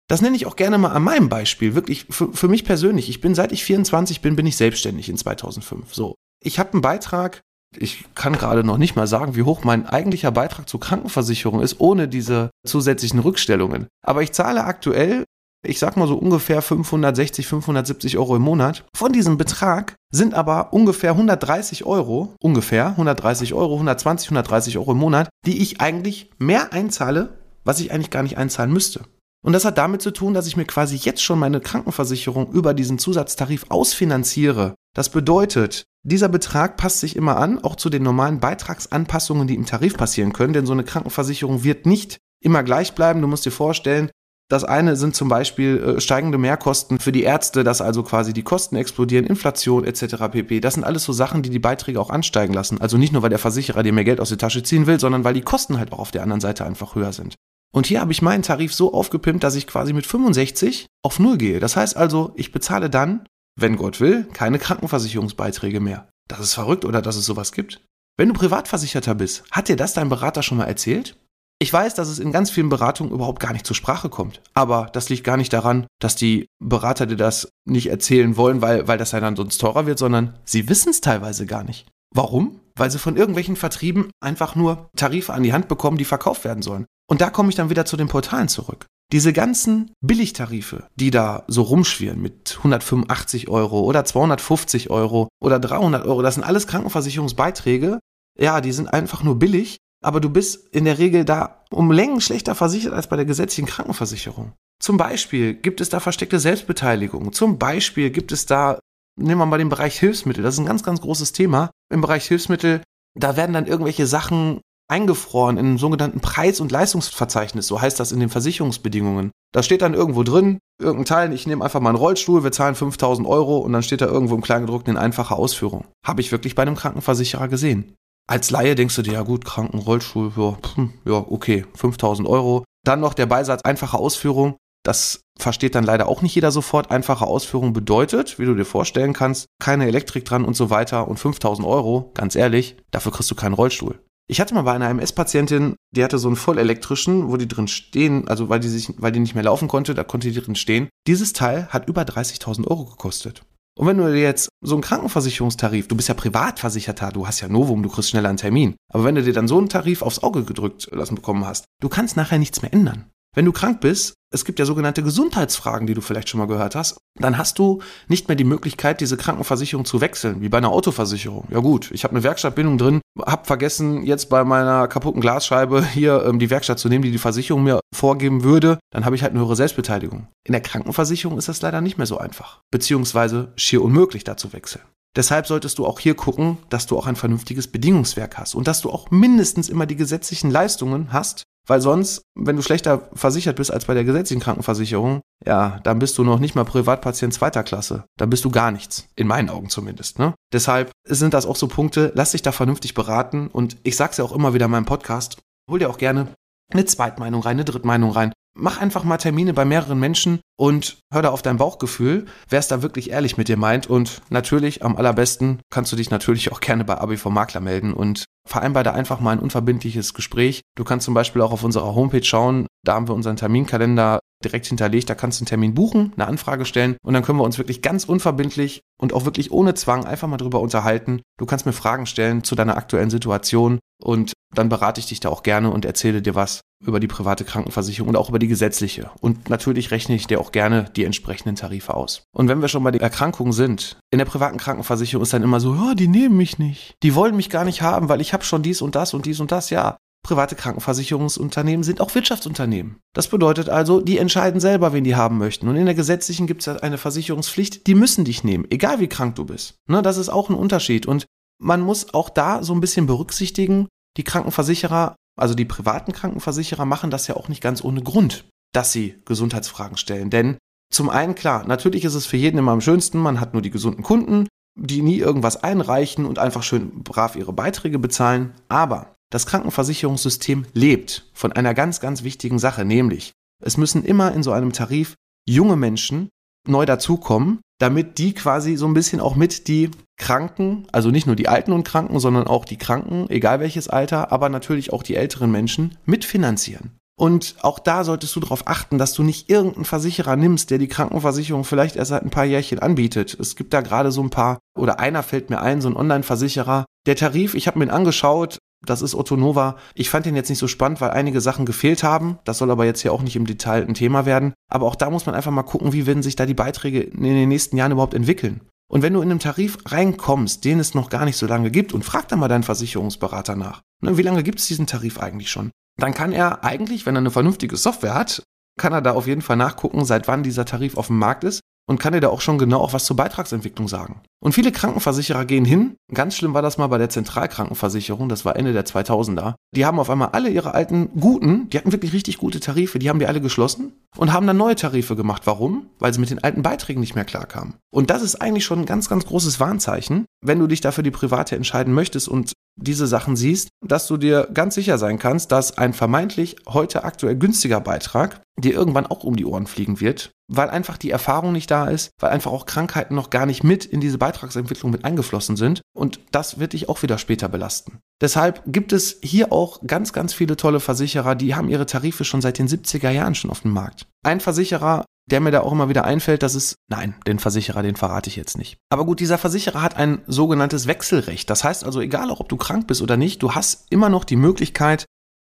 Das 0.09 0.21
nenne 0.21 0.37
ich 0.37 0.47
auch 0.47 0.57
gerne 0.57 0.79
mal 0.79 0.93
an 0.93 1.03
meinem 1.03 1.29
Beispiel, 1.29 1.75
wirklich 1.75 2.07
für, 2.11 2.33
für 2.33 2.49
mich 2.49 2.65
persönlich. 2.65 3.09
Ich 3.09 3.21
bin, 3.21 3.35
seit 3.35 3.53
ich 3.53 3.65
24 3.65 4.21
bin, 4.21 4.37
bin 4.37 4.47
ich 4.47 4.57
selbstständig 4.57 5.09
in 5.09 5.17
2005. 5.17 5.95
So. 5.95 6.15
Ich 6.43 6.59
habe 6.59 6.73
einen 6.73 6.83
Beitrag, 6.83 7.41
ich 7.77 8.05
kann 8.15 8.35
gerade 8.35 8.65
noch 8.65 8.79
nicht 8.79 8.97
mal 8.97 9.07
sagen, 9.07 9.37
wie 9.37 9.43
hoch 9.43 9.65
mein 9.65 9.87
eigentlicher 9.87 10.31
Beitrag 10.31 10.69
zur 10.69 10.81
Krankenversicherung 10.81 11.61
ist, 11.61 11.81
ohne 11.81 12.09
diese 12.09 12.51
zusätzlichen 12.67 13.21
Rückstellungen. 13.21 13.87
Aber 14.05 14.23
ich 14.23 14.33
zahle 14.33 14.65
aktuell 14.65 15.25
ich 15.67 15.79
sag 15.79 15.97
mal 15.97 16.09
so 16.09 16.17
ungefähr 16.17 16.61
560, 16.63 17.47
570 17.47 18.19
Euro 18.19 18.37
im 18.37 18.43
Monat. 18.43 18.85
Von 18.97 19.13
diesem 19.13 19.39
Betrag 19.39 19.95
sind 20.11 20.35
aber 20.35 20.73
ungefähr 20.73 21.13
130 21.13 21.85
Euro, 21.85 22.35
ungefähr 22.41 22.89
130 22.89 23.55
Euro, 23.55 23.75
120, 23.75 24.29
130 24.29 24.79
Euro 24.79 24.93
im 24.93 24.99
Monat, 24.99 25.29
die 25.47 25.63
ich 25.63 25.81
eigentlich 25.81 26.31
mehr 26.39 26.73
einzahle, 26.73 27.39
was 27.65 27.81
ich 27.81 27.93
eigentlich 27.93 28.11
gar 28.11 28.23
nicht 28.23 28.39
einzahlen 28.39 28.73
müsste. 28.73 29.05
Und 29.45 29.53
das 29.53 29.65
hat 29.65 29.79
damit 29.79 30.03
zu 30.03 30.13
tun, 30.13 30.35
dass 30.35 30.47
ich 30.47 30.57
mir 30.57 30.65
quasi 30.65 30.97
jetzt 30.97 31.23
schon 31.23 31.39
meine 31.39 31.61
Krankenversicherung 31.61 32.53
über 32.53 32.75
diesen 32.75 32.99
Zusatztarif 32.99 33.67
ausfinanziere. 33.69 34.75
Das 34.95 35.11
bedeutet, 35.11 35.85
dieser 36.05 36.29
Betrag 36.29 36.77
passt 36.77 37.01
sich 37.01 37.17
immer 37.17 37.37
an, 37.37 37.63
auch 37.63 37.77
zu 37.77 37.91
den 37.91 38.03
normalen 38.03 38.41
Beitragsanpassungen, 38.41 39.49
die 39.49 39.55
im 39.55 39.67
Tarif 39.67 39.97
passieren 39.97 40.33
können, 40.33 40.53
denn 40.53 40.67
so 40.67 40.73
eine 40.73 40.85
Krankenversicherung 40.85 41.65
wird 41.65 41.87
nicht 41.87 42.19
immer 42.41 42.63
gleich 42.63 42.95
bleiben. 42.95 43.21
Du 43.21 43.29
musst 43.29 43.47
dir 43.47 43.53
vorstellen, 43.53 44.11
das 44.53 44.65
eine 44.65 44.97
sind 44.97 45.17
zum 45.17 45.29
Beispiel 45.29 45.97
äh, 45.97 46.01
steigende 46.01 46.37
Mehrkosten 46.37 46.99
für 46.99 47.11
die 47.11 47.23
Ärzte, 47.23 47.65
dass 47.65 47.81
also 47.81 48.03
quasi 48.03 48.33
die 48.33 48.43
Kosten 48.43 48.77
explodieren, 48.77 49.27
Inflation 49.27 49.85
etc. 49.85 50.31
pp. 50.31 50.61
Das 50.61 50.75
sind 50.75 50.85
alles 50.85 51.05
so 51.05 51.13
Sachen, 51.13 51.43
die 51.43 51.49
die 51.49 51.59
Beiträge 51.59 51.99
auch 51.99 52.11
ansteigen 52.11 52.53
lassen. 52.53 52.81
Also 52.81 52.99
nicht 52.99 53.13
nur, 53.13 53.23
weil 53.23 53.31
der 53.31 53.39
Versicherer 53.39 53.83
dir 53.83 53.93
mehr 53.93 54.05
Geld 54.05 54.21
aus 54.21 54.29
der 54.29 54.39
Tasche 54.39 54.63
ziehen 54.63 54.87
will, 54.87 55.01
sondern 55.01 55.25
weil 55.25 55.35
die 55.35 55.41
Kosten 55.41 55.79
halt 55.79 55.93
auch 55.93 55.99
auf 55.99 56.11
der 56.11 56.23
anderen 56.23 56.41
Seite 56.43 56.67
einfach 56.67 56.95
höher 56.95 57.13
sind. 57.15 57.35
Und 57.73 57.87
hier 57.87 58.03
habe 58.03 58.13
ich 58.13 58.21
meinen 58.21 58.43
Tarif 58.43 58.75
so 58.75 58.93
aufgepimpt, 58.93 59.43
dass 59.43 59.55
ich 59.55 59.67
quasi 59.67 59.95
mit 59.95 60.07
65 60.07 60.87
auf 61.03 61.19
Null 61.19 61.39
gehe. 61.39 61.59
Das 61.59 61.77
heißt 61.77 61.97
also, 61.97 62.33
ich 62.37 62.53
bezahle 62.53 62.91
dann, 62.91 63.27
wenn 63.59 63.77
Gott 63.77 64.01
will, 64.01 64.27
keine 64.35 64.59
Krankenversicherungsbeiträge 64.59 65.81
mehr. 65.81 66.09
Das 66.29 66.41
ist 66.41 66.53
verrückt 66.53 66.85
oder 66.85 67.01
dass 67.01 67.17
es 67.17 67.25
sowas 67.25 67.53
gibt. 67.53 67.81
Wenn 68.19 68.29
du 68.29 68.35
Privatversicherter 68.35 69.15
bist, 69.15 69.45
hat 69.51 69.69
dir 69.69 69.77
das 69.77 69.95
dein 69.95 70.11
Berater 70.11 70.43
schon 70.43 70.59
mal 70.59 70.67
erzählt? 70.67 71.17
Ich 71.63 71.73
weiß, 71.73 71.95
dass 71.95 72.09
es 72.09 72.19
in 72.19 72.33
ganz 72.33 72.51
vielen 72.51 72.71
Beratungen 72.71 73.13
überhaupt 73.13 73.39
gar 73.39 73.53
nicht 73.53 73.65
zur 73.65 73.77
Sprache 73.77 74.09
kommt. 74.09 74.43
Aber 74.53 74.89
das 74.93 75.09
liegt 75.11 75.23
gar 75.23 75.37
nicht 75.37 75.53
daran, 75.53 75.87
dass 76.01 76.17
die 76.17 76.49
Berater 76.59 77.07
dir 77.07 77.15
das 77.15 77.51
nicht 77.65 77.89
erzählen 77.89 78.37
wollen, 78.37 78.61
weil, 78.61 78.89
weil 78.89 78.99
das 78.99 79.13
ja 79.13 79.21
dann 79.21 79.37
sonst 79.37 79.59
teurer 79.59 79.87
wird, 79.87 79.97
sondern 79.97 80.37
sie 80.45 80.69
wissen 80.69 80.89
es 80.89 81.01
teilweise 81.01 81.47
gar 81.47 81.63
nicht. 81.63 81.87
Warum? 82.13 82.59
Weil 82.75 82.91
sie 82.91 82.99
von 82.99 83.17
irgendwelchen 83.17 83.55
Vertrieben 83.55 84.11
einfach 84.21 84.57
nur 84.57 84.91
Tarife 84.97 85.33
an 85.35 85.45
die 85.45 85.53
Hand 85.53 85.69
bekommen, 85.69 85.99
die 85.99 86.05
verkauft 86.05 86.45
werden 86.45 86.65
sollen. 86.65 86.85
Und 87.09 87.21
da 87.21 87.31
komme 87.31 87.51
ich 87.51 87.55
dann 87.55 87.71
wieder 87.71 87.85
zu 87.85 87.97
den 87.97 88.09
Portalen 88.09 88.49
zurück. 88.49 88.87
Diese 89.13 89.33
ganzen 89.33 89.93
Billigtarife, 90.01 90.89
die 90.97 91.13
da 91.13 91.45
so 91.47 91.63
rumschwirren 91.63 92.21
mit 92.21 92.57
185 92.59 93.49
Euro 93.49 93.83
oder 93.83 94.05
250 94.05 94.91
Euro 94.91 95.29
oder 95.41 95.61
300 95.61 96.07
Euro, 96.07 96.23
das 96.23 96.35
sind 96.35 96.43
alles 96.43 96.67
Krankenversicherungsbeiträge. 96.67 98.01
Ja, 98.37 98.61
die 98.61 98.73
sind 98.73 98.89
einfach 98.89 99.23
nur 99.23 99.39
billig 99.39 99.79
aber 100.03 100.21
du 100.21 100.29
bist 100.29 100.69
in 100.75 100.85
der 100.85 100.99
Regel 100.99 101.25
da 101.25 101.65
um 101.71 101.91
Längen 101.91 102.21
schlechter 102.21 102.55
versichert 102.55 102.93
als 102.93 103.07
bei 103.07 103.17
der 103.17 103.25
gesetzlichen 103.25 103.67
Krankenversicherung. 103.67 104.53
Zum 104.81 104.97
Beispiel 104.97 105.55
gibt 105.55 105.81
es 105.81 105.89
da 105.89 106.01
versteckte 106.01 106.41
Selbstbeteiligung. 106.41 107.33
Zum 107.33 107.59
Beispiel 107.59 108.11
gibt 108.11 108.33
es 108.33 108.47
da, 108.47 108.81
nehmen 109.17 109.41
wir 109.41 109.47
mal 109.47 109.59
den 109.59 109.69
Bereich 109.69 109.99
Hilfsmittel. 109.99 110.43
Das 110.43 110.55
ist 110.55 110.61
ein 110.61 110.67
ganz, 110.67 110.83
ganz 110.83 111.01
großes 111.01 111.33
Thema. 111.33 111.71
Im 111.91 112.01
Bereich 112.01 112.27
Hilfsmittel, 112.27 112.83
da 113.15 113.37
werden 113.37 113.53
dann 113.53 113.67
irgendwelche 113.67 114.07
Sachen 114.07 114.61
eingefroren 114.89 115.57
in 115.57 115.67
einem 115.67 115.79
sogenannten 115.79 116.21
Preis- 116.21 116.61
und 116.61 116.73
Leistungsverzeichnis. 116.73 117.67
So 117.67 117.81
heißt 117.81 117.99
das 117.99 118.13
in 118.13 118.21
den 118.21 118.29
Versicherungsbedingungen. 118.29 119.31
Da 119.53 119.63
steht 119.63 119.83
dann 119.83 119.95
irgendwo 119.95 120.23
drin, 120.23 120.59
irgendein 120.81 121.05
Teil, 121.05 121.33
ich 121.33 121.47
nehme 121.47 121.65
einfach 121.65 121.81
mal 121.81 121.91
einen 121.91 121.99
Rollstuhl, 121.99 122.45
wir 122.45 122.53
zahlen 122.53 122.75
5000 122.75 123.27
Euro 123.27 123.59
und 123.59 123.73
dann 123.73 123.83
steht 123.83 124.01
da 124.01 124.07
irgendwo 124.07 124.35
im 124.35 124.43
Kleingedruckten 124.43 124.95
in 124.95 124.99
einfacher 125.01 125.37
Ausführung. 125.39 125.87
Habe 126.05 126.21
ich 126.21 126.33
wirklich 126.33 126.55
bei 126.55 126.63
einem 126.63 126.75
Krankenversicherer 126.77 127.49
gesehen. 127.49 127.95
Als 128.29 128.51
Laie 128.51 128.75
denkst 128.75 128.97
du 128.97 129.03
dir, 129.03 129.15
ja 129.15 129.23
gut, 129.23 129.45
Krankenrollstuhl, 129.45 130.33
ja, 130.37 130.57
hm, 130.75 130.93
ja, 131.05 131.25
okay, 131.29 131.67
5000 131.75 132.29
Euro. 132.29 132.65
Dann 132.85 133.01
noch 133.01 133.15
der 133.15 133.27
Beisatz 133.27 133.63
einfache 133.63 133.99
Ausführung. 133.99 134.57
Das 134.85 135.21
versteht 135.39 135.75
dann 135.75 135.85
leider 135.85 136.09
auch 136.09 136.23
nicht 136.23 136.35
jeder 136.35 136.51
sofort. 136.51 136.91
Einfache 136.91 137.27
Ausführung 137.27 137.73
bedeutet, 137.73 138.39
wie 138.39 138.45
du 138.45 138.55
dir 138.55 138.65
vorstellen 138.65 139.13
kannst, 139.13 139.47
keine 139.61 139.87
Elektrik 139.87 140.25
dran 140.25 140.45
und 140.45 140.55
so 140.55 140.71
weiter 140.71 141.09
und 141.09 141.19
5000 141.19 141.67
Euro, 141.67 142.11
ganz 142.15 142.35
ehrlich, 142.35 142.77
dafür 142.91 143.13
kriegst 143.13 143.31
du 143.31 143.35
keinen 143.35 143.55
Rollstuhl. 143.55 144.01
Ich 144.29 144.41
hatte 144.41 144.55
mal 144.55 144.63
bei 144.63 144.73
einer 144.73 144.89
MS-Patientin, 144.89 145.77
die 145.91 146.03
hatte 146.03 146.19
so 146.19 146.29
einen 146.29 146.37
vollelektrischen, 146.37 147.31
wo 147.31 147.37
die 147.37 147.49
drin 147.49 147.69
stehen, 147.69 148.29
also 148.29 148.49
weil 148.49 148.61
die 148.61 148.69
sich, 148.69 148.95
weil 148.97 149.13
die 149.13 149.21
nicht 149.21 149.35
mehr 149.35 149.45
laufen 149.45 149.69
konnte, 149.69 149.95
da 149.95 150.05
konnte 150.05 150.31
die 150.31 150.41
drin 150.41 150.55
stehen. 150.55 150.89
Dieses 151.07 151.33
Teil 151.33 151.67
hat 151.69 151.89
über 151.89 152.03
30.000 152.03 152.67
Euro 152.69 152.87
gekostet. 152.87 153.43
Und 153.79 153.87
wenn 153.87 153.97
du 153.97 154.13
dir 154.13 154.21
jetzt 154.21 154.51
so 154.61 154.75
einen 154.75 154.83
Krankenversicherungstarif, 154.83 155.89
du 155.89 155.97
bist 155.97 156.09
ja 156.09 156.15
Privatversicherter, 156.15 157.11
du 157.11 157.27
hast 157.27 157.41
ja 157.41 157.49
Novum, 157.49 157.83
du 157.83 157.89
kriegst 157.89 158.11
schneller 158.11 158.29
einen 158.29 158.39
Termin. 158.39 158.77
Aber 158.93 159.05
wenn 159.05 159.15
du 159.15 159.23
dir 159.23 159.33
dann 159.33 159.49
so 159.49 159.57
einen 159.57 159.71
Tarif 159.71 160.03
aufs 160.03 160.23
Auge 160.23 160.45
gedrückt 160.45 160.91
lassen 160.93 161.15
bekommen 161.15 161.47
hast, 161.47 161.65
du 161.81 161.89
kannst 161.89 162.17
nachher 162.17 162.39
nichts 162.39 162.61
mehr 162.61 162.73
ändern. 162.73 163.07
Wenn 163.35 163.47
du 163.47 163.53
krank 163.53 163.81
bist, 163.81 164.15
es 164.31 164.45
gibt 164.45 164.59
ja 164.59 164.67
sogenannte 164.67 165.03
Gesundheitsfragen, 165.03 165.87
die 165.87 165.95
du 165.95 166.03
vielleicht 166.03 166.29
schon 166.29 166.39
mal 166.39 166.47
gehört 166.47 166.75
hast, 166.75 166.99
dann 167.19 167.39
hast 167.39 167.59
du 167.59 167.81
nicht 168.09 168.29
mehr 168.29 168.37
die 168.37 168.45
Möglichkeit, 168.45 169.01
diese 169.01 169.17
Krankenversicherung 169.17 169.87
zu 169.87 170.03
wechseln, 170.03 170.43
wie 170.43 170.51
bei 170.51 170.59
einer 170.59 170.71
Autoversicherung. 170.71 171.47
Ja 171.51 171.61
gut, 171.61 171.91
ich 171.93 172.05
habe 172.05 172.13
eine 172.15 172.23
Werkstattbindung 172.23 172.77
drin, 172.77 173.01
habe 173.25 173.47
vergessen, 173.47 174.05
jetzt 174.05 174.29
bei 174.29 174.45
meiner 174.45 174.87
kaputten 174.87 175.23
Glasscheibe 175.23 175.85
hier 175.85 176.25
ähm, 176.27 176.39
die 176.39 176.51
Werkstatt 176.51 176.79
zu 176.79 176.91
nehmen, 176.91 177.03
die 177.03 177.11
die 177.11 177.19
Versicherung 177.19 177.65
mir 177.65 177.81
vorgeben 177.95 178.45
würde, 178.45 178.79
dann 178.91 179.07
habe 179.07 179.17
ich 179.17 179.23
halt 179.23 179.33
eine 179.33 179.41
höhere 179.41 179.57
Selbstbeteiligung. 179.57 180.29
In 180.47 180.53
der 180.53 180.63
Krankenversicherung 180.63 181.39
ist 181.39 181.49
das 181.49 181.63
leider 181.63 181.81
nicht 181.81 181.97
mehr 181.97 182.07
so 182.07 182.19
einfach, 182.19 182.61
beziehungsweise 182.71 183.53
schier 183.57 183.83
unmöglich, 183.83 184.25
da 184.25 184.37
zu 184.37 184.53
wechseln. 184.53 184.83
Deshalb 185.17 185.47
solltest 185.47 185.79
du 185.79 185.87
auch 185.87 186.01
hier 186.01 186.15
gucken, 186.15 186.59
dass 186.71 186.87
du 186.87 186.97
auch 186.97 187.07
ein 187.07 187.17
vernünftiges 187.17 187.69
Bedingungswerk 187.69 188.39
hast 188.39 188.55
und 188.55 188.67
dass 188.67 188.81
du 188.81 188.91
auch 188.91 189.11
mindestens 189.11 189.69
immer 189.69 189.85
die 189.85 189.97
gesetzlichen 189.97 190.51
Leistungen 190.51 191.13
hast, 191.13 191.45
weil 191.67 191.81
sonst, 191.81 192.23
wenn 192.35 192.57
du 192.57 192.63
schlechter 192.63 193.09
versichert 193.15 193.57
bist 193.57 193.73
als 193.73 193.85
bei 193.85 193.95
der 193.95 194.05
gesetzlichen 194.05 194.43
Krankenversicherung, 194.43 195.21
ja, 195.47 195.81
dann 195.85 195.99
bist 195.99 196.19
du 196.19 196.25
noch 196.25 196.39
nicht 196.39 196.55
mal 196.55 196.65
Privatpatient 196.65 197.35
zweiter 197.35 197.63
Klasse. 197.63 198.05
Dann 198.19 198.31
bist 198.31 198.45
du 198.45 198.51
gar 198.51 198.71
nichts. 198.71 199.07
In 199.15 199.27
meinen 199.27 199.51
Augen 199.51 199.69
zumindest, 199.69 200.19
ne? 200.19 200.35
Deshalb 200.53 200.91
sind 201.07 201.35
das 201.35 201.47
auch 201.47 201.57
so 201.57 201.69
Punkte, 201.69 202.13
lass 202.15 202.33
dich 202.33 202.43
da 202.43 202.53
vernünftig 202.53 202.95
beraten 202.95 203.49
und 203.49 203.77
ich 203.85 203.97
sag's 203.97 204.17
ja 204.17 204.25
auch 204.25 204.33
immer 204.33 204.55
wieder 204.55 204.67
in 204.67 204.73
meinem 204.73 204.87
Podcast, 204.87 205.39
hol 205.71 205.79
dir 205.79 205.91
auch 205.91 205.99
gerne 205.99 206.29
eine 206.73 206.85
Zweitmeinung 206.85 207.43
rein, 207.43 207.57
eine 207.57 207.65
Drittmeinung 207.65 208.11
rein. 208.11 208.33
Mach 208.55 208.79
einfach 208.81 209.03
mal 209.05 209.17
Termine 209.17 209.55
bei 209.55 209.65
mehreren 209.65 209.99
Menschen 209.99 210.41
und 210.59 210.99
hör 211.11 211.23
da 211.23 211.31
auf 211.31 211.41
dein 211.41 211.57
Bauchgefühl, 211.57 212.27
wer 212.51 212.59
es 212.59 212.69
da 212.69 212.83
wirklich 212.83 213.11
ehrlich 213.11 213.39
mit 213.39 213.49
dir 213.49 213.57
meint. 213.57 213.87
Und 213.87 214.21
natürlich, 214.29 214.85
am 214.85 214.97
allerbesten, 214.97 215.61
kannst 215.71 215.91
du 215.93 215.97
dich 215.97 216.11
natürlich 216.11 216.53
auch 216.53 216.61
gerne 216.61 216.85
bei 216.85 216.99
ABV 216.99 217.27
Makler 217.27 217.61
melden 217.61 217.95
und 217.95 218.27
vereinbar 218.47 218.83
da 218.83 218.93
einfach 218.93 219.21
mal 219.21 219.31
ein 219.31 219.39
unverbindliches 219.39 220.15
Gespräch. 220.15 220.63
Du 220.77 220.85
kannst 220.85 221.05
zum 221.05 221.15
Beispiel 221.15 221.43
auch 221.43 221.53
auf 221.53 221.65
unserer 221.65 221.95
Homepage 221.95 222.25
schauen, 222.25 222.67
da 222.85 222.95
haben 222.95 223.09
wir 223.09 223.15
unseren 223.15 223.37
Terminkalender 223.37 224.21
direkt 224.45 224.67
hinterlegt, 224.67 225.09
da 225.09 225.15
kannst 225.15 225.41
du 225.41 225.43
einen 225.43 225.49
Termin 225.49 225.75
buchen, 225.75 226.13
eine 226.17 226.27
Anfrage 226.27 226.65
stellen 226.65 226.97
und 227.05 227.15
dann 227.15 227.23
können 227.23 227.39
wir 227.39 227.45
uns 227.45 227.59
wirklich 227.59 227.83
ganz 227.83 228.05
unverbindlich 228.05 228.83
und 229.01 229.13
auch 229.13 229.25
wirklich 229.25 229.53
ohne 229.53 229.75
Zwang 229.75 230.05
einfach 230.05 230.29
mal 230.29 230.37
drüber 230.37 230.61
unterhalten. 230.61 231.23
Du 231.39 231.47
kannst 231.47 231.67
mir 231.67 231.73
Fragen 231.73 232.07
stellen 232.07 232.43
zu 232.45 232.55
deiner 232.55 232.77
aktuellen 232.77 233.11
Situation 233.11 233.79
und 234.03 234.33
dann 234.55 234.69
berate 234.69 235.01
ich 235.01 235.07
dich 235.07 235.21
da 235.21 235.29
auch 235.29 235.43
gerne 235.43 235.71
und 235.71 235.85
erzähle 235.85 236.21
dir 236.21 236.35
was 236.35 236.61
über 236.85 237.01
die 237.01 237.07
private 237.07 237.45
Krankenversicherung 237.45 238.09
und 238.09 238.17
auch 238.17 238.29
über 238.29 238.39
die 238.39 238.49
gesetzliche. 238.49 239.11
Und 239.21 239.49
natürlich 239.49 239.93
rechne 239.93 240.17
ich 240.17 240.27
dir 240.27 240.41
auch 240.41 240.53
gerne 240.53 240.91
die 240.97 241.05
entsprechenden 241.05 241.55
Tarife 241.55 241.95
aus. 241.95 242.25
Und 242.35 242.49
wenn 242.49 242.61
wir 242.61 242.69
schon 242.69 242.83
bei 242.83 242.91
den 242.91 243.01
Erkrankungen 243.01 243.53
sind, 243.53 243.99
in 244.11 244.19
der 244.19 244.25
privaten 244.25 244.59
Krankenversicherung 244.59 245.23
ist 245.23 245.33
dann 245.33 245.45
immer 245.45 245.61
so, 245.61 245.75
ja, 245.75 245.95
die 245.95 246.09
nehmen 246.09 246.37
mich 246.37 246.59
nicht. 246.59 246.95
Die 247.03 247.15
wollen 247.15 247.37
mich 247.37 247.51
gar 247.51 247.65
nicht 247.65 247.83
haben, 247.83 248.09
weil 248.09 248.21
ich 248.21 248.32
habe 248.33 248.45
schon 248.45 248.63
dies 248.63 248.83
und 248.83 248.95
das 248.95 249.15
und 249.15 249.27
dies 249.27 249.41
und 249.41 249.53
das. 249.53 249.71
Ja, 249.71 249.97
private 250.25 250.55
Krankenversicherungsunternehmen 250.55 251.83
sind 251.83 252.01
auch 252.01 252.15
Wirtschaftsunternehmen. 252.15 252.99
Das 253.15 253.29
bedeutet 253.29 253.69
also, 253.69 254.01
die 254.01 254.19
entscheiden 254.19 254.61
selber, 254.61 254.93
wen 254.93 255.05
die 255.05 255.17
haben 255.17 255.39
möchten. 255.39 255.69
Und 255.69 255.77
in 255.77 255.87
der 255.87 255.95
gesetzlichen 255.95 256.47
gibt 256.47 256.67
es 256.67 256.69
eine 256.69 256.99
Versicherungspflicht, 256.99 257.87
die 257.87 257.95
müssen 257.95 258.25
dich 258.25 258.45
nehmen, 258.45 258.67
egal 258.71 259.01
wie 259.01 259.09
krank 259.09 259.35
du 259.35 259.45
bist. 259.45 259.75
Ne, 259.89 260.03
das 260.03 260.17
ist 260.17 260.29
auch 260.29 260.49
ein 260.49 260.55
Unterschied. 260.55 261.07
Und 261.07 261.27
man 261.61 261.81
muss 261.81 262.15
auch 262.15 262.31
da 262.31 262.63
so 262.63 262.73
ein 262.73 262.81
bisschen 262.81 263.07
berücksichtigen, 263.07 263.89
die 264.17 264.25
Krankenversicherer 264.25 265.17
also 265.37 265.55
die 265.55 265.65
privaten 265.65 266.13
Krankenversicherer 266.13 266.85
machen 266.85 267.11
das 267.11 267.27
ja 267.27 267.37
auch 267.37 267.49
nicht 267.49 267.63
ganz 267.63 267.83
ohne 267.83 268.03
Grund, 268.03 268.45
dass 268.73 268.93
sie 268.93 269.21
Gesundheitsfragen 269.25 269.97
stellen. 269.97 270.31
Denn 270.31 270.59
zum 270.93 271.09
einen 271.09 271.35
klar, 271.35 271.67
natürlich 271.67 272.05
ist 272.05 272.15
es 272.15 272.27
für 272.27 272.37
jeden 272.37 272.59
immer 272.59 272.73
am 272.73 272.81
schönsten, 272.81 273.19
man 273.19 273.41
hat 273.41 273.55
nur 273.55 273.63
die 273.63 273.71
gesunden 273.71 274.03
Kunden, 274.03 274.47
die 274.75 275.03
nie 275.03 275.19
irgendwas 275.19 275.63
einreichen 275.63 276.25
und 276.25 276.39
einfach 276.39 276.63
schön 276.63 277.03
brav 277.03 277.37
ihre 277.37 277.53
Beiträge 277.53 277.99
bezahlen. 277.99 278.53
Aber 278.69 279.15
das 279.31 279.47
Krankenversicherungssystem 279.47 280.67
lebt 280.75 281.31
von 281.33 281.53
einer 281.53 281.75
ganz, 281.75 282.01
ganz 282.01 282.23
wichtigen 282.23 282.59
Sache, 282.59 282.85
nämlich 282.85 283.33
es 283.63 283.77
müssen 283.77 284.05
immer 284.05 284.33
in 284.33 284.43
so 284.43 284.53
einem 284.53 284.73
Tarif 284.73 285.15
junge 285.49 285.77
Menschen 285.77 286.29
neu 286.67 286.85
dazukommen, 286.85 287.61
damit 287.79 288.19
die 288.19 288.35
quasi 288.35 288.77
so 288.77 288.87
ein 288.87 288.95
bisschen 288.95 289.21
auch 289.21 289.35
mit 289.35 289.69
die 289.69 289.91
Kranken, 290.17 290.87
also 290.93 291.11
nicht 291.11 291.27
nur 291.27 291.37
die 291.37 291.49
Alten 291.49 291.73
und 291.73 291.85
Kranken, 291.85 292.21
sondern 292.21 292.47
auch 292.47 292.65
die 292.65 292.77
Kranken, 292.77 293.29
egal 293.29 293.61
welches 293.61 293.89
Alter, 293.89 294.31
aber 294.31 294.49
natürlich 294.49 294.93
auch 294.93 295.03
die 295.03 295.17
älteren 295.17 295.51
Menschen 295.51 295.97
mitfinanzieren. 296.05 296.93
Und 297.23 297.55
auch 297.61 297.79
da 297.79 298.03
solltest 298.03 298.35
du 298.35 298.41
darauf 298.41 298.67
achten, 298.67 298.99
dass 298.99 299.13
du 299.13 299.23
nicht 299.23 299.49
irgendeinen 299.49 299.85
Versicherer 299.85 300.35
nimmst, 300.35 300.73
der 300.73 300.79
die 300.79 300.89
Krankenversicherung 300.89 301.63
vielleicht 301.63 301.95
erst 301.95 302.09
seit 302.09 302.25
ein 302.25 302.31
paar 302.31 302.47
Jährchen 302.47 302.81
anbietet. 302.81 303.37
Es 303.39 303.55
gibt 303.55 303.73
da 303.73 303.81
gerade 303.81 304.11
so 304.11 304.21
ein 304.25 304.31
paar, 304.31 304.59
oder 304.77 304.99
einer 304.99 305.23
fällt 305.23 305.49
mir 305.49 305.61
ein, 305.61 305.81
so 305.81 305.89
ein 305.89 305.95
Online-Versicherer. 305.95 306.85
Der 307.07 307.15
Tarif, 307.15 307.55
ich 307.55 307.69
habe 307.69 307.79
mir 307.79 307.85
ihn 307.85 307.93
angeschaut, 307.93 308.59
das 308.85 309.03
ist 309.03 309.15
Otto 309.15 309.37
Nova. 309.37 309.77
Ich 309.95 310.11
fand 310.11 310.27
den 310.27 310.35
jetzt 310.35 310.49
nicht 310.49 310.59
so 310.59 310.67
spannend, 310.67 311.01
weil 311.01 311.11
einige 311.11 311.41
Sachen 311.41 311.65
gefehlt 311.65 312.03
haben. 312.03 312.41
Das 312.43 312.59
soll 312.59 312.73
aber 312.73 312.87
jetzt 312.87 313.03
hier 313.03 313.13
auch 313.13 313.23
nicht 313.23 313.37
im 313.37 313.47
Detail 313.47 313.87
ein 313.87 313.95
Thema 313.95 314.27
werden. 314.27 314.53
Aber 314.69 314.87
auch 314.87 314.97
da 314.97 315.09
muss 315.09 315.25
man 315.25 315.37
einfach 315.37 315.53
mal 315.53 315.63
gucken, 315.63 315.93
wie 315.93 316.07
werden 316.07 316.25
sich 316.25 316.35
da 316.35 316.45
die 316.45 316.55
Beiträge 316.55 317.03
in 317.03 317.23
den 317.23 317.49
nächsten 317.49 317.77
Jahren 317.77 317.93
überhaupt 317.93 318.15
entwickeln. 318.15 318.63
Und 318.91 319.03
wenn 319.03 319.13
du 319.13 319.23
in 319.23 319.31
einen 319.31 319.39
Tarif 319.39 319.79
reinkommst, 319.87 320.65
den 320.65 320.81
es 320.81 320.95
noch 320.95 321.09
gar 321.09 321.25
nicht 321.25 321.37
so 321.37 321.47
lange 321.47 321.71
gibt, 321.71 321.93
und 321.93 322.05
frag 322.05 322.27
da 322.27 322.35
mal 322.35 322.49
deinen 322.49 322.65
Versicherungsberater 322.65 323.55
nach, 323.55 323.81
ne, 324.01 324.19
wie 324.19 324.23
lange 324.23 324.43
gibt 324.43 324.59
es 324.59 324.67
diesen 324.67 324.89
Tarif 324.89 325.21
eigentlich 325.21 325.53
schon? 325.53 325.71
Dann 325.99 326.15
kann 326.15 326.33
er 326.33 326.65
eigentlich, 326.65 327.07
wenn 327.07 327.17
er 327.17 327.21
eine 327.21 327.31
vernünftige 327.31 327.77
Software 327.77 328.15
hat, 328.15 328.43
kann 328.79 328.93
er 328.93 329.03
da 329.03 329.13
auf 329.13 329.27
jeden 329.27 329.43
Fall 329.43 329.57
nachgucken, 329.57 330.05
seit 330.05 330.29
wann 330.29 330.43
dieser 330.43 330.65
Tarif 330.65 330.97
auf 330.97 331.09
dem 331.09 331.19
Markt 331.19 331.45
ist 331.45 331.61
und 331.89 331.99
kann 331.99 332.13
dir 332.13 332.21
da 332.21 332.29
auch 332.29 332.41
schon 332.41 332.59
genau 332.59 332.79
auch 332.79 332.93
was 332.93 333.05
zur 333.05 333.17
Beitragsentwicklung 333.17 333.89
sagen. 333.89 334.21
Und 334.41 334.53
viele 334.53 334.73
Krankenversicherer 334.73 335.45
gehen 335.45 335.65
hin, 335.65 335.97
ganz 336.13 336.37
schlimm 336.37 336.55
war 336.55 336.63
das 336.63 336.79
mal 336.79 336.87
bei 336.87 336.99
der 336.99 337.11
Zentralkrankenversicherung, 337.11 338.29
das 338.29 338.45
war 338.45 338.57
Ende 338.57 338.73
der 338.73 338.87
2000er. 338.87 339.55
Die 339.75 339.85
haben 339.85 339.99
auf 339.99 340.11
einmal 340.11 340.31
alle 340.33 340.49
ihre 340.49 340.75
alten 340.75 341.11
guten, 341.19 341.69
die 341.71 341.79
hatten 341.79 341.93
wirklich 341.93 342.13
richtig 342.13 342.39
gute 342.39 342.61
Tarife, 342.61 342.99
die 342.99 343.09
haben 343.09 343.19
die 343.19 343.27
alle 343.27 343.41
geschlossen 343.41 343.93
und 344.17 344.33
haben 344.33 344.47
dann 344.47 344.57
neue 344.57 344.77
Tarife 344.77 345.17
gemacht. 345.17 345.43
Warum? 345.45 345.87
Weil 345.99 346.15
sie 346.15 346.21
mit 346.21 346.31
den 346.31 346.43
alten 346.43 346.63
Beiträgen 346.63 347.01
nicht 347.01 347.15
mehr 347.15 347.25
klarkamen. 347.25 347.75
Und 347.93 348.11
das 348.11 348.23
ist 348.23 348.37
eigentlich 348.37 348.65
schon 348.65 348.81
ein 348.81 348.87
ganz, 348.87 349.09
ganz 349.09 349.27
großes 349.27 349.61
Warnzeichen, 349.61 350.25
wenn 350.41 350.59
du 350.59 350.67
dich 350.67 350.81
dafür 350.81 351.05
die 351.05 351.11
private 351.11 351.57
entscheiden 351.57 351.93
möchtest 351.93 352.29
und 352.29 352.53
diese 352.77 353.07
Sachen 353.07 353.37
siehst, 353.37 353.69
dass 353.85 354.07
du 354.07 354.17
dir 354.17 354.49
ganz 354.53 354.75
sicher 354.75 354.99
sein 354.99 355.19
kannst, 355.19 355.53
dass 355.53 355.79
ein 355.79 355.93
vermeintlich 355.93 356.57
heute 356.69 357.05
aktuell 357.05 357.37
günstiger 357.37 357.81
Beitrag 357.81 358.41
dir 358.59 358.73
irgendwann 358.73 359.07
auch 359.07 359.25
um 359.25 359.37
die 359.37 359.47
Ohren 359.47 359.67
fliegen 359.67 360.01
wird, 360.01 360.31
weil 360.49 360.69
einfach 360.69 360.99
die 360.99 361.11
Erfahrung 361.11 361.53
nicht 361.53 361.71
da 361.71 361.89
ist, 361.89 362.11
weil 362.21 362.31
einfach 362.31 362.53
auch 362.53 362.67
Krankheiten 362.67 363.15
noch 363.15 363.31
gar 363.31 363.47
nicht 363.47 363.65
mit 363.65 363.85
in 363.85 364.01
diese 364.01 364.19
Beitragsentwicklung 364.19 364.91
mit 364.91 365.05
eingeflossen 365.05 365.57
sind 365.57 365.81
und 365.95 366.21
das 366.31 366.59
wird 366.59 366.75
dich 366.75 366.89
auch 366.89 367.03
wieder 367.03 367.19
später 367.19 367.49
belasten. 367.49 368.01
Deshalb 368.21 368.63
gibt 368.67 368.93
es 368.93 369.19
hier 369.23 369.53
auch 369.53 369.81
ganz, 369.87 370.13
ganz 370.13 370.35
viele 370.35 370.57
tolle 370.57 370.81
Versicherer, 370.81 371.35
die 371.35 371.55
haben 371.55 371.69
ihre 371.69 371.87
Tarife 371.87 372.25
schon 372.25 372.43
seit 372.43 372.59
den 372.59 372.69
70er 372.69 373.11
Jahren 373.11 373.35
schon 373.35 373.51
auf 373.51 373.61
dem 373.61 373.73
Markt. 373.73 374.07
Ein 374.25 374.41
Versicherer, 374.41 375.05
der 375.31 375.41
mir 375.41 375.51
da 375.51 375.61
auch 375.61 375.73
immer 375.73 375.89
wieder 375.89 376.05
einfällt, 376.05 376.43
das 376.43 376.55
ist, 376.55 376.77
nein, 376.89 377.15
den 377.27 377.39
Versicherer, 377.39 377.83
den 377.83 377.97
verrate 377.97 378.29
ich 378.29 378.37
jetzt 378.37 378.59
nicht. 378.59 378.79
Aber 378.91 379.05
gut, 379.05 379.21
dieser 379.21 379.39
Versicherer 379.39 379.83
hat 379.83 379.97
ein 379.97 380.23
sogenanntes 380.27 380.87
Wechselrecht. 380.87 381.49
Das 381.49 381.65
heißt 381.65 381.85
also, 381.85 382.01
egal 382.01 382.31
auch 382.31 382.41
ob 382.41 382.49
du 382.49 382.57
krank 382.57 382.87
bist 382.87 383.03
oder 383.03 383.17
nicht, 383.17 383.43
du 383.43 383.53
hast 383.53 383.87
immer 383.91 384.09
noch 384.09 384.25
die 384.25 384.37
Möglichkeit, 384.37 385.07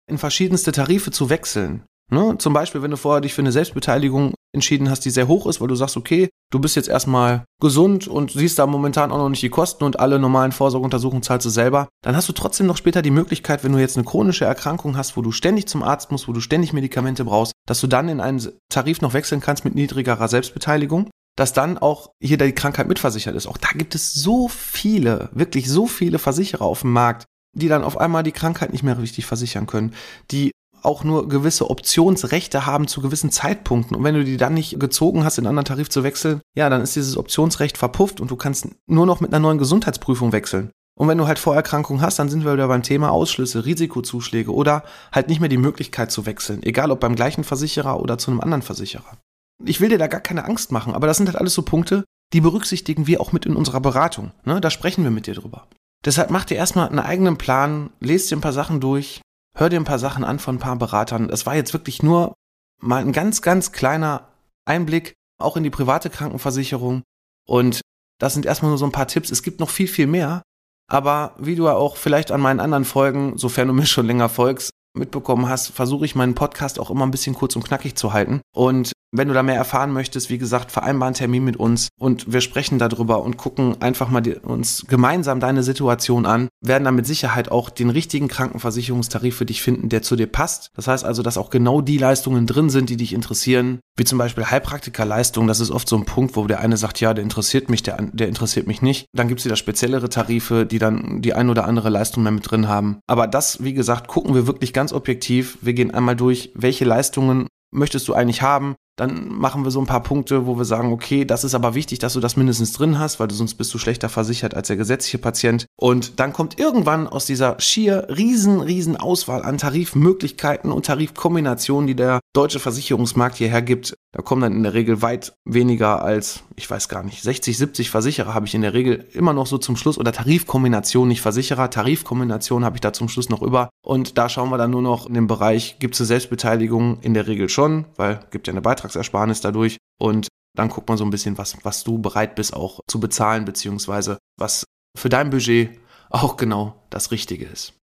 in 0.09 0.19
verschiedenste 0.19 0.73
Tarife 0.73 1.11
zu 1.11 1.29
wechseln. 1.29 1.85
Ne? 2.11 2.37
Zum 2.39 2.55
Beispiel, 2.55 2.83
wenn 2.83 2.91
du 2.91 2.97
vorher 2.97 3.21
dich 3.21 3.35
für 3.35 3.43
eine 3.43 3.53
Selbstbeteiligung 3.53 4.35
entschieden 4.55 4.91
hast, 4.91 5.05
die 5.05 5.11
sehr 5.11 5.29
hoch 5.29 5.47
ist, 5.47 5.61
weil 5.61 5.69
du 5.69 5.75
sagst, 5.75 5.97
okay, 5.97 6.29
du 6.51 6.59
bist 6.59 6.77
jetzt 6.77 6.89
erstmal 6.89 7.45
gesund 7.61 8.09
und 8.09 8.31
siehst 8.33 8.59
da 8.59 8.67
momentan 8.67 9.13
auch 9.13 9.19
noch 9.19 9.29
nicht 9.29 9.43
die 9.43 9.51
Kosten 9.51 9.85
und 9.85 10.01
alle 10.01 10.19
normalen 10.19 10.53
Vorsorgeuntersuchungen 10.53 11.23
zahlst 11.23 11.47
du 11.47 11.51
selber, 11.51 11.89
dann 12.03 12.17
hast 12.17 12.29
du 12.29 12.33
trotzdem 12.33 12.67
noch 12.67 12.77
später 12.77 13.03
die 13.03 13.11
Möglichkeit, 13.11 13.65
wenn 13.65 13.73
du 13.73 13.79
jetzt 13.79 13.97
eine 13.97 14.07
chronische 14.07 14.45
Erkrankung 14.45 14.97
hast, 14.97 15.17
wo 15.17 15.23
du 15.23 15.33
ständig 15.33 15.69
zum 15.69 15.83
Arzt 15.83 16.11
musst, 16.11 16.29
wo 16.29 16.33
du 16.33 16.41
ständig 16.41 16.73
Medikamente 16.73 17.25
brauchst, 17.25 17.53
dass 17.67 17.81
du 17.81 17.87
dann 17.87 18.09
in 18.09 18.21
einen 18.21 18.47
Tarif 18.71 19.01
noch 19.01 19.13
wechseln 19.13 19.41
kannst 19.41 19.65
mit 19.65 19.75
niedrigerer 19.75 20.29
Selbstbeteiligung 20.29 21.11
dass 21.39 21.53
dann 21.53 21.79
auch 21.79 22.11
hier 22.21 22.37
die 22.37 22.53
Krankheit 22.53 22.89
mitversichert 22.89 23.37
ist. 23.37 23.47
Auch 23.47 23.59
da 23.59 23.69
gibt 23.73 23.95
es 23.95 24.13
so 24.13 24.49
viele, 24.49 25.29
wirklich 25.33 25.71
so 25.71 25.87
viele 25.87 26.19
Versicherer 26.19 26.65
auf 26.65 26.81
dem 26.81 26.93
Markt, 26.93 27.27
die 27.57 27.69
dann 27.69 27.85
auf 27.85 27.97
einmal 27.97 28.25
die 28.25 28.33
Krankheit 28.33 28.73
nicht 28.73 28.83
mehr 28.83 28.99
richtig 28.99 29.25
versichern 29.25 29.69
können, 29.69 29.95
die 30.33 30.51
auch 30.89 31.05
nur 31.05 31.29
gewisse 31.29 31.71
Optionsrechte 31.71 32.67
haben 32.67 32.89
zu 32.89 33.01
gewissen 33.01 33.31
Zeitpunkten. 33.31 33.97
Und 33.97 34.03
wenn 34.03 34.15
du 34.15 34.25
die 34.25 34.37
dann 34.37 34.55
nicht 34.55 34.81
gezogen 34.81 35.23
hast, 35.23 35.39
in 35.39 35.43
einen 35.43 35.51
anderen 35.51 35.67
Tarif 35.67 35.91
zu 35.91 36.03
wechseln, 36.03 36.41
ja, 36.57 36.69
dann 36.69 36.81
ist 36.81 36.97
dieses 36.97 37.17
Optionsrecht 37.17 37.79
verpufft 37.79 38.21
und 38.21 38.31
du 38.31 38.37
kannst 38.37 38.69
nur 38.87 39.07
noch 39.07 39.21
mit 39.21 39.33
einer 39.33 39.41
neuen 39.41 39.59
Gesundheitsprüfung 39.59 40.33
wechseln. 40.33 40.71
Und 40.99 41.07
wenn 41.07 41.19
du 41.19 41.29
halt 41.29 41.39
Vorerkrankungen 41.39 42.03
hast, 42.03 42.19
dann 42.19 42.29
sind 42.29 42.45
wir 42.45 42.55
wieder 42.55 42.67
beim 42.67 42.83
Thema 42.83 43.11
Ausschlüsse, 43.11 43.65
Risikozuschläge 43.65 44.53
oder 44.53 44.83
halt 45.13 45.29
nicht 45.29 45.39
mehr 45.39 45.49
die 45.49 45.57
Möglichkeit 45.57 46.11
zu 46.11 46.27
wechseln, 46.27 46.61
egal 46.65 46.91
ob 46.91 46.99
beim 46.99 47.15
gleichen 47.15 47.45
Versicherer 47.45 48.01
oder 48.01 48.19
zu 48.19 48.33
einem 48.33 48.41
anderen 48.41 48.63
Versicherer. 48.63 49.17
Ich 49.65 49.81
will 49.81 49.91
dir 49.91 49.99
da 49.99 50.09
gar 50.09 50.21
keine 50.21 50.45
Angst 50.45 50.73
machen, 50.73 50.95
aber 50.95 51.07
das 51.07 51.17
sind 51.17 51.27
halt 51.27 51.39
alles 51.39 51.55
so 51.55 51.63
Punkte, 51.63 52.05
die 52.33 52.41
berücksichtigen 52.41 53.07
wir 53.07 53.21
auch 53.21 53.31
mit 53.31 53.47
in 53.47 53.55
unserer 53.55 53.81
Beratung. 53.81 54.33
Ne? 54.45 54.61
Da 54.61 54.71
sprechen 54.71 55.05
wir 55.05 55.13
mit 55.13 55.27
dir 55.29 55.35
drüber. 55.35 55.69
Deshalb 56.05 56.31
mach 56.31 56.45
dir 56.45 56.57
erstmal 56.57 56.89
einen 56.89 56.99
eigenen 56.99 57.39
Plan, 57.39 57.91
lest 58.01 58.31
dir 58.31 58.37
ein 58.37 58.43
paar 58.43 58.53
Sachen 58.53 58.81
durch, 58.81 59.21
hör 59.59 59.69
dir 59.69 59.81
ein 59.81 59.85
paar 59.85 59.99
Sachen 59.99 60.25
an 60.25 60.39
von 60.39 60.57
ein 60.57 60.61
paar 60.61 60.77
Beratern. 60.77 61.29
Es 61.31 61.45
war 61.45 61.57
jetzt 61.57 61.73
wirklich 61.73 62.03
nur 62.03 62.35
mal 62.81 63.03
ein 63.03 63.13
ganz, 63.13 63.43
ganz 63.43 63.73
kleiner 63.73 64.29
Einblick 64.65 65.15
auch 65.39 65.57
in 65.57 65.65
die 65.65 65.71
private 65.71 66.11
Krankenversicherung. 66.11 67.03
Und 67.47 67.81
das 68.19 68.35
sind 68.35 68.47
erstmal 68.47 68.71
nur 68.71 68.79
so 68.79 68.87
ein 68.87 68.93
paar 68.93 69.09
Tipps. 69.09 69.31
Es 69.31 69.43
gibt 69.43 69.61
noch 69.61 69.71
viel, 69.71 69.89
viel 69.89 70.07
mehr. 70.07 70.43
Aber 70.91 71.35
wie 71.39 71.55
du 71.55 71.67
ja 71.67 71.75
auch 71.75 71.97
vielleicht 71.97 72.31
an 72.31 72.41
meinen 72.41 72.61
anderen 72.61 72.85
Folgen, 72.85 73.37
sofern 73.37 73.69
du 73.69 73.75
mir 73.75 73.87
schon 73.87 74.07
länger 74.07 74.29
folgst, 74.29 74.71
mitbekommen 74.97 75.49
hast, 75.49 75.69
versuche 75.69 76.05
ich 76.05 76.15
meinen 76.15 76.35
Podcast 76.35 76.81
auch 76.81 76.91
immer 76.91 77.07
ein 77.07 77.11
bisschen 77.11 77.35
kurz 77.35 77.57
und 77.57 77.65
knackig 77.65 77.97
zu 77.97 78.13
halten. 78.13 78.41
Und 78.55 78.93
wenn 79.11 79.29
du 79.29 79.35
da 79.35 79.43
mehr 79.43 79.57
erfahren 79.57 79.93
möchtest, 79.93 80.29
wie 80.29 80.39
gesagt, 80.39 80.71
vereinbar 80.71 81.07
einen 81.07 81.15
Termin 81.15 81.45
mit 81.45 81.57
uns 81.57 81.89
und 81.99 82.33
wir 82.33 82.41
sprechen 82.41 82.79
darüber 82.79 83.23
und 83.23 83.37
gucken 83.37 83.81
einfach 83.81 84.11
mal 84.11 84.21
die, 84.21 84.35
uns 84.35 84.85
gemeinsam 84.87 85.41
deine 85.41 85.63
Situation 85.63 86.27
an, 86.27 86.49
werden 86.61 86.85
dann 86.85 86.95
mit 86.95 87.07
Sicherheit 87.07 87.51
auch 87.51 87.71
den 87.71 87.91
richtigen 87.91 88.29
Krankenversicherungstarif 88.29 89.37
für 89.37 89.47
dich 89.47 89.63
finden, 89.63 89.89
der 89.89 90.03
zu 90.03 90.17
dir 90.17 90.27
passt. 90.27 90.71
Das 90.75 90.89
heißt 90.89 91.05
also, 91.05 91.23
dass 91.23 91.39
auch 91.39 91.51
genau 91.51 91.81
die 91.81 91.99
Leistungen 91.99 92.47
drin 92.47 92.69
sind, 92.69 92.91
die 92.91 92.97
dich 92.97 93.15
interessieren, 93.15 93.81
wie 93.97 94.05
zum 94.05 94.19
Beispiel 94.19 94.45
Heilpraktikerleistungen. 94.47 95.49
Das 95.49 95.61
ist 95.61 95.71
oft 95.71 95.89
so 95.89 95.97
ein 95.97 96.05
Punkt, 96.05 96.37
wo 96.37 96.47
der 96.47 96.61
eine 96.61 96.77
sagt, 96.77 97.01
ja, 97.01 97.15
der 97.15 97.25
interessiert 97.25 97.71
mich, 97.71 97.83
der, 97.83 97.97
der 98.13 98.29
interessiert 98.29 98.67
mich 98.67 98.83
nicht. 98.83 99.07
Dann 99.15 99.29
gibt 99.29 99.41
es 99.41 99.47
wieder 99.47 99.57
speziellere 99.57 100.09
Tarife, 100.09 100.67
die 100.67 100.79
dann 100.79 101.23
die 101.23 101.35
ein 101.35 101.49
oder 101.49 101.65
andere 101.65 101.89
Leistung 101.89 102.23
mehr 102.23 102.33
mit 102.33 102.51
drin 102.51 102.69
haben. 102.69 102.99
Aber 103.07 103.27
das, 103.27 103.63
wie 103.65 103.75
gesagt, 103.75 104.09
gucken 104.09 104.35
wir 104.35 104.47
wirklich 104.47 104.73
ganz 104.73 104.93
objektiv. 104.93 105.59
Wir 105.63 105.73
gehen 105.73 105.93
einmal 105.93 106.17
durch, 106.17 106.51
welche 106.55 106.85
Leistungen 106.85 107.47
möchtest 107.71 108.09
du 108.09 108.15
eigentlich 108.15 108.43
haben? 108.43 108.77
Dann 108.99 109.29
machen 109.29 109.65
wir 109.65 109.71
so 109.71 109.81
ein 109.81 109.87
paar 109.87 110.03
Punkte, 110.03 110.47
wo 110.47 110.59
wir 110.59 110.65
sagen, 110.65 110.93
okay, 110.93 111.25
das 111.25 111.45
ist 111.45 111.55
aber 111.55 111.75
wichtig, 111.75 112.01
dass 112.01 112.15
du 112.15 112.21
das 112.21 112.37
mindestens 112.37 112.73
drin 112.73 112.99
hast, 112.99 113.21
weil 113.21 113.29
du 113.29 113.35
sonst 113.35 113.55
bist 113.55 113.73
du 113.73 113.79
schlechter 113.79 114.09
versichert 114.09 114.55
als 114.55 114.67
der 114.67 114.77
gesetzliche 114.77 115.19
Patient. 115.19 115.67
Und 115.77 116.19
dann 116.19 116.33
kommt 116.33 116.59
irgendwann 116.59 117.07
aus 117.07 117.25
dieser 117.25 117.61
schier 117.61 118.09
riesen, 118.11 118.61
riesen 118.61 118.97
Auswahl 118.97 119.43
an 119.43 119.57
Tarifmöglichkeiten 119.57 120.73
und 120.73 120.87
Tarifkombinationen, 120.87 121.87
die 121.87 121.95
der 121.95 122.19
deutsche 122.33 122.59
Versicherungsmarkt 122.59 123.37
hierher 123.37 123.63
gibt, 123.63 123.95
da 124.13 124.23
kommen 124.23 124.41
dann 124.41 124.55
in 124.55 124.63
der 124.63 124.73
Regel 124.73 125.03
weit 125.03 125.35
weniger 125.45 126.03
als, 126.03 126.43
ich 126.57 126.69
weiß 126.69 126.89
gar 126.89 127.03
nicht, 127.03 127.23
60, 127.23 127.59
70 127.59 127.91
Versicherer 127.91 128.33
habe 128.33 128.47
ich 128.47 128.55
in 128.55 128.63
der 128.63 128.73
Regel 128.73 129.07
immer 129.13 129.35
noch 129.35 129.47
so 129.47 129.59
zum 129.59 129.77
Schluss 129.77 129.99
oder 129.99 130.13
Tarifkombination, 130.13 131.09
nicht 131.09 131.21
Versicherer, 131.21 131.69
Tarifkombination 131.69 132.65
habe 132.65 132.77
ich 132.77 132.81
da 132.81 132.95
zum 132.95 133.11
Schluss 133.11 133.29
noch 133.29 133.43
über. 133.43 133.69
Und 133.83 134.17
da 134.17 134.31
schauen 134.31 134.49
wir 134.49 134.57
dann 134.57 134.71
nur 134.71 134.81
noch 134.81 135.07
in 135.07 135.15
den 135.15 135.27
Bereich, 135.27 135.79
gibt 135.79 135.95
es 135.95 136.01
eine 136.01 136.07
Selbstbeteiligung? 136.07 137.01
In 137.03 137.13
der 137.13 137.27
Regel 137.27 137.51
schon, 137.51 137.85
weil 137.97 138.21
gibt 138.31 138.47
ja 138.47 138.55
eine 138.55 138.65
Beitragsersparnis 138.89 139.41
dadurch. 139.41 139.79
Und 140.01 140.29
dann 140.57 140.69
guckt 140.69 140.89
man 140.89 140.99
so 140.99 141.05
ein 141.05 141.11
bisschen, 141.11 141.39
was, 141.39 141.57
was 141.63 141.85
du 141.85 141.99
bereit 141.99 142.35
bist 142.35 142.55
auch 142.55 142.81
zu 142.89 142.99
bezahlen, 143.01 143.45
beziehungsweise 143.45 144.19
was 144.39 144.65
für 144.97 145.09
dein 145.09 145.31
Budget 145.31 145.79
auch 146.11 146.37
genau 146.37 146.83
das 146.91 147.11
Richtige 147.11 147.45
ist. 147.47 147.75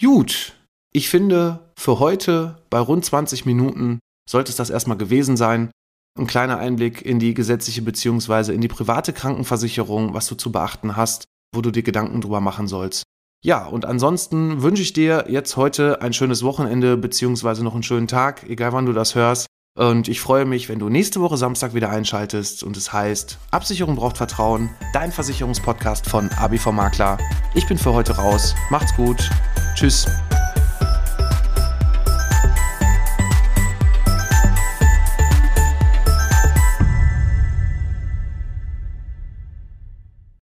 Gut, 0.00 0.54
ich 0.92 1.08
finde 1.08 1.70
für 1.76 1.98
heute 1.98 2.62
bei 2.70 2.78
rund 2.78 3.04
20 3.04 3.44
Minuten 3.44 4.00
sollte 4.28 4.50
es 4.50 4.56
das 4.56 4.70
erstmal 4.70 4.96
gewesen 4.96 5.36
sein. 5.36 5.70
Ein 6.18 6.26
kleiner 6.26 6.58
Einblick 6.58 7.02
in 7.02 7.18
die 7.18 7.34
gesetzliche 7.34 7.82
bzw. 7.82 8.52
in 8.52 8.60
die 8.60 8.68
private 8.68 9.12
Krankenversicherung, 9.12 10.14
was 10.14 10.26
du 10.26 10.34
zu 10.34 10.50
beachten 10.50 10.96
hast, 10.96 11.24
wo 11.54 11.60
du 11.60 11.70
dir 11.70 11.82
Gedanken 11.82 12.20
drüber 12.20 12.40
machen 12.40 12.68
sollst. 12.68 13.04
Ja, 13.44 13.66
und 13.66 13.84
ansonsten 13.84 14.62
wünsche 14.62 14.82
ich 14.82 14.92
dir 14.92 15.26
jetzt 15.28 15.56
heute 15.56 16.00
ein 16.00 16.12
schönes 16.12 16.42
Wochenende 16.42 16.96
bzw. 16.96 17.62
noch 17.62 17.74
einen 17.74 17.82
schönen 17.82 18.06
Tag, 18.06 18.48
egal 18.48 18.72
wann 18.72 18.86
du 18.86 18.92
das 18.92 19.14
hörst. 19.14 19.46
Und 19.74 20.08
ich 20.08 20.20
freue 20.20 20.44
mich, 20.44 20.68
wenn 20.68 20.78
du 20.78 20.90
nächste 20.90 21.20
Woche 21.20 21.38
Samstag 21.38 21.72
wieder 21.72 21.88
einschaltest 21.88 22.62
und 22.62 22.76
es 22.76 22.92
heißt 22.92 23.38
Absicherung 23.50 23.96
braucht 23.96 24.18
Vertrauen, 24.18 24.68
dein 24.92 25.12
Versicherungspodcast 25.12 26.06
von 26.06 26.30
ABV 26.30 26.72
Makler. 26.72 27.16
Ich 27.54 27.66
bin 27.66 27.78
für 27.78 27.94
heute 27.94 28.16
raus. 28.16 28.54
Macht's 28.70 28.94
gut. 28.94 29.30
Tschüss. 29.74 30.06